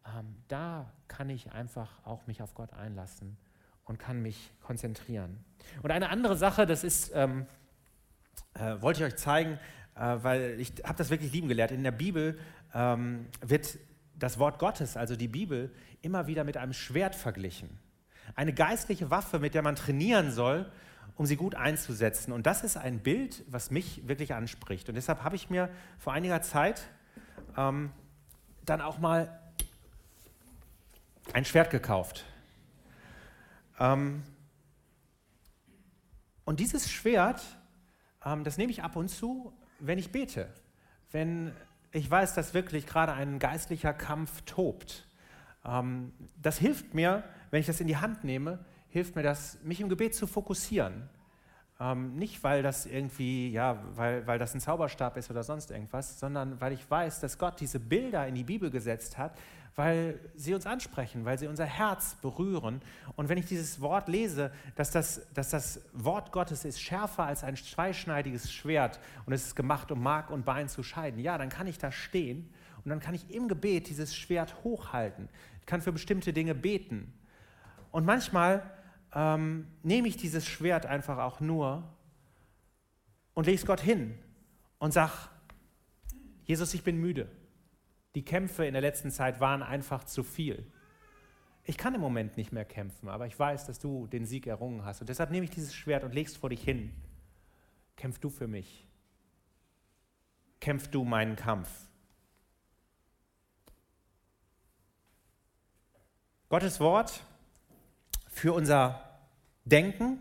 ähm, 0.07 0.35
da 0.49 0.91
kann 1.09 1.29
ich 1.29 1.53
einfach 1.53 1.91
auch 2.05 2.27
mich 2.27 2.41
auf 2.41 2.55
Gott 2.55 2.73
einlassen 2.73 3.37
und 3.85 3.99
kann 3.99 4.23
mich 4.23 4.51
konzentrieren. 4.63 5.45
Und 5.83 5.91
eine 5.91 6.09
andere 6.09 6.35
Sache, 6.37 6.65
das 6.65 6.85
ist, 6.85 7.13
ähm, 7.15 7.47
äh, 8.55 8.81
wollte 8.81 9.05
ich 9.05 9.13
euch 9.13 9.17
zeigen, 9.17 9.59
äh, 9.95 10.17
weil 10.23 10.59
ich 10.59 10.73
habe 10.85 10.97
das 10.97 11.11
wirklich 11.11 11.33
lieben 11.33 11.49
gelehrt. 11.49 11.71
In 11.71 11.85
der 11.85 11.93
Bibel 11.93 12.39
ähm, 12.73 13.27
wird 13.43 13.79
das 14.15 14.39
Wort 14.39 14.59
Gottes, 14.59 14.97
also 14.97 15.17
die 15.17 15.29
Bibel, 15.29 15.71
immer 16.01 16.27
wieder 16.27 16.45
mit 16.45 16.57
einem 16.57 16.73
Schwert 16.73 17.15
verglichen. 17.15 17.79
Eine 18.35 18.55
geistliche 18.55 19.11
Waffe, 19.11 19.39
mit 19.39 19.53
der 19.53 19.61
man 19.61 19.77
trainieren 19.77 20.33
soll, 20.33 20.73
um 21.17 21.27
sie 21.27 21.37
gut 21.37 21.55
einzusetzen. 21.55 22.33
Und 22.33 22.47
das 22.47 22.63
ist 22.63 22.77
ein 22.77 23.01
Bild, 23.01 23.45
was 23.49 23.71
mich 23.71 24.07
wirklich 24.07 24.35
anspricht. 24.35 24.89
Und 24.89 24.95
deshalb 24.95 25.25
habe 25.25 25.37
ich 25.37 25.51
mir 25.51 25.69
vor 25.99 26.13
einiger 26.13 26.43
Zeit 26.43 26.83
ähm, 27.57 27.91
dann 28.65 28.81
auch 28.81 28.99
mal 28.99 29.41
ein 31.33 31.45
Schwert 31.45 31.71
gekauft. 31.71 32.25
Ähm, 33.79 34.23
Und 36.47 36.61
dieses 36.61 36.89
Schwert, 36.89 37.43
ähm, 38.25 38.45
das 38.45 38.57
nehme 38.57 38.71
ich 38.71 38.83
ab 38.83 38.95
und 38.97 39.09
zu, 39.09 39.53
wenn 39.81 39.99
ich 39.99 40.13
bete. 40.13 40.49
Wenn 41.11 41.53
ich 41.91 42.09
weiß, 42.09 42.35
dass 42.35 42.55
wirklich 42.55 42.87
gerade 42.87 43.13
ein 43.13 43.39
geistlicher 43.41 43.93
Kampf 43.93 44.43
tobt. 44.43 45.09
Ähm, 45.65 46.13
das 46.41 46.59
hilft 46.59 46.95
mir, 46.95 47.25
wenn 47.51 47.61
ich 47.61 47.67
das 47.67 47.81
in 47.81 47.89
die 47.89 47.97
Hand 47.97 48.23
nehme, 48.23 48.65
hilft 48.89 49.17
mir 49.17 49.23
das, 49.23 49.59
mich 49.63 49.81
im 49.81 49.89
Gebet 49.89 50.15
zu 50.15 50.27
fokussieren. 50.27 51.09
Ähm, 51.79 52.17
nicht, 52.17 52.43
weil 52.43 52.63
das 52.63 52.87
irgendwie, 52.87 53.51
ja, 53.51 53.83
weil, 53.95 54.27
weil 54.27 54.39
das 54.39 54.55
ein 54.55 54.61
Zauberstab 54.61 55.17
ist 55.19 55.31
oder 55.31 55.43
sonst 55.43 55.71
irgendwas, 55.71 56.19
sondern 56.19 56.59
weil 56.61 56.73
ich 56.73 56.91
weiß, 56.91 57.21
dass 57.21 57.37
Gott 57.39 57.61
diese 57.61 57.79
Bilder 57.79 58.27
in 58.27 58.35
die 58.35 58.45
Bibel 58.45 58.71
gesetzt 58.71 59.19
hat, 59.19 59.37
weil 59.75 60.19
sie 60.35 60.55
uns 60.55 60.65
ansprechen, 60.65 61.27
weil 61.27 61.39
sie 61.39 61.49
unser 61.49 61.67
Herz 61.67 62.15
berühren. 62.23 62.81
Und 63.15 63.29
wenn 63.29 63.37
ich 63.37 63.45
dieses 63.45 63.79
Wort 63.83 64.09
lese, 64.09 64.51
dass 64.75 64.91
das, 64.91 65.21
dass 65.35 65.51
das 65.51 65.83
Wort 65.93 66.33
Gottes 66.33 66.65
ist 66.65 66.81
schärfer 66.81 67.25
als 67.25 67.45
ein 67.45 67.57
zweischneidiges 67.57 68.51
Schwert 68.51 68.99
und 69.27 69.35
es 69.35 69.49
ist 69.49 69.55
gemacht, 69.55 69.93
um 69.93 70.03
Mark 70.03 70.31
und 70.31 70.47
Bein 70.47 70.71
zu 70.71 70.83
scheiden, 70.83 71.21
ja, 71.21 71.37
dann 71.37 71.51
kann 71.51 71.67
ich 71.67 71.77
da 71.77 71.93
stehen 71.93 72.49
und 72.85 72.89
dann 72.89 73.01
kann 73.01 73.15
ich 73.15 73.31
im 73.31 73.49
Gebet 73.49 73.91
dieses 73.91 74.17
Schwert 74.17 74.65
hochhalten. 74.65 75.29
Ich 75.61 75.67
kann 75.67 75.83
für 75.83 75.93
bestimmte 75.93 76.33
Dinge 76.33 76.55
beten. 76.55 77.13
Und 77.91 78.07
manchmal 78.07 78.63
ähm, 79.17 79.67
nehme 79.83 80.09
ich 80.09 80.19
dieses 80.19 80.47
Schwert 80.47 80.85
einfach 80.85 81.17
auch 81.17 81.41
nur 81.41 81.83
und 83.33 83.47
lege 83.47 83.57
es 83.57 83.65
Gott 83.65 83.81
hin 83.81 84.19
und 84.79 84.93
sage, 84.93 85.15
Jesus, 86.45 86.75
ich 86.75 86.85
bin 86.85 86.99
müde. 86.99 87.27
Die 88.15 88.25
Kämpfe 88.25 88.67
in 88.67 88.75
der 88.75 88.83
letzten 88.83 89.11
Zeit 89.11 89.41
waren 89.41 89.63
einfach 89.63 90.05
zu 90.05 90.23
viel. 90.23 90.71
Ich 91.65 91.79
kann 91.79 91.95
im 91.95 92.01
Moment 92.03 92.37
nicht 92.37 92.53
mehr 92.53 92.67
kämpfen, 92.67 93.09
aber 93.09 93.27
ich 93.27 93.39
weiß, 93.39 93.65
dass 93.65 93.79
du 93.79 94.07
den 94.07 94.27
Sieg 94.27 94.47
errungen 94.47 94.85
hast. 94.85 95.01
Und 95.01 95.09
deshalb 95.09 95.31
nehme 95.31 95.45
ich 95.45 95.51
dieses 95.51 95.75
Schwert 95.75 96.05
und 96.05 96.15
lege 96.15 96.31
es 96.31 96.37
vor 96.37 96.51
dich 96.51 96.63
hin. 96.63 96.93
Kämpf 97.97 98.19
du 98.19 98.29
für 98.29 98.47
mich. 98.47 98.87
Kämpf 100.61 100.89
du 100.89 101.05
meinen 101.05 101.37
Kampf. 101.37 101.71
Gottes 106.51 106.81
Wort 106.81 107.25
für 108.29 108.53
unser 108.53 109.06
Denken, 109.67 110.19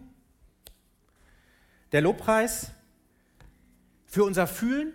der 1.92 2.02
Lobpreis 2.02 2.72
für 4.06 4.24
unser 4.24 4.48
Fühlen 4.48 4.94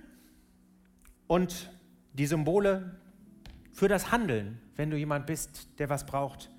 und 1.29 1.71
die 2.13 2.27
Symbole 2.27 3.01
für 3.73 3.89
das 3.89 4.11
Handeln, 4.11 4.61
wenn 4.75 4.91
du 4.91 4.97
jemand 4.97 5.27
bist, 5.27 5.69
der 5.79 5.89
was 5.89 6.05
braucht 6.05 6.51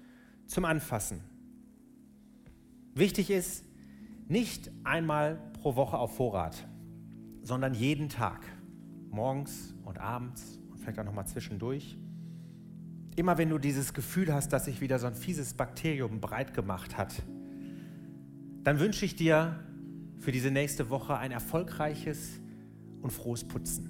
zum 0.48 0.66
Anfassen. 0.66 1.22
Wichtig 2.96 3.30
ist, 3.30 3.66
nicht 4.28 4.72
einmal 4.86 5.36
pro 5.62 5.76
Woche 5.76 5.98
auf 5.98 6.16
Vorrat, 6.16 6.66
sondern 7.42 7.74
jeden 7.74 8.08
Tag, 8.08 8.46
morgens 9.10 9.76
und 9.84 10.00
abends 10.00 10.60
und 10.70 10.80
vielleicht 10.80 11.00
auch 11.00 11.04
nochmal 11.04 11.28
zwischendurch. 11.28 11.98
Immer 13.18 13.38
wenn 13.38 13.50
du 13.50 13.58
dieses 13.58 13.94
Gefühl 13.94 14.34
hast, 14.34 14.54
dass 14.54 14.66
sich 14.66 14.80
wieder 14.80 14.98
so 15.00 15.08
ein 15.08 15.16
fieses 15.16 15.54
Bakterium 15.54 16.22
breit 16.22 16.54
gemacht 16.54 16.98
hat, 16.98 17.22
dann 18.64 18.80
wünsche 18.80 19.06
ich 19.06 19.16
dir 19.16 19.60
für 20.20 20.32
diese 20.32 20.52
nächste 20.52 20.90
Woche 20.90 21.18
ein 21.18 21.32
erfolgreiches 21.32 22.40
und 23.02 23.12
frohes 23.12 23.44
Putzen. 23.44 23.90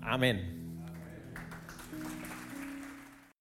Amen. 0.00 0.61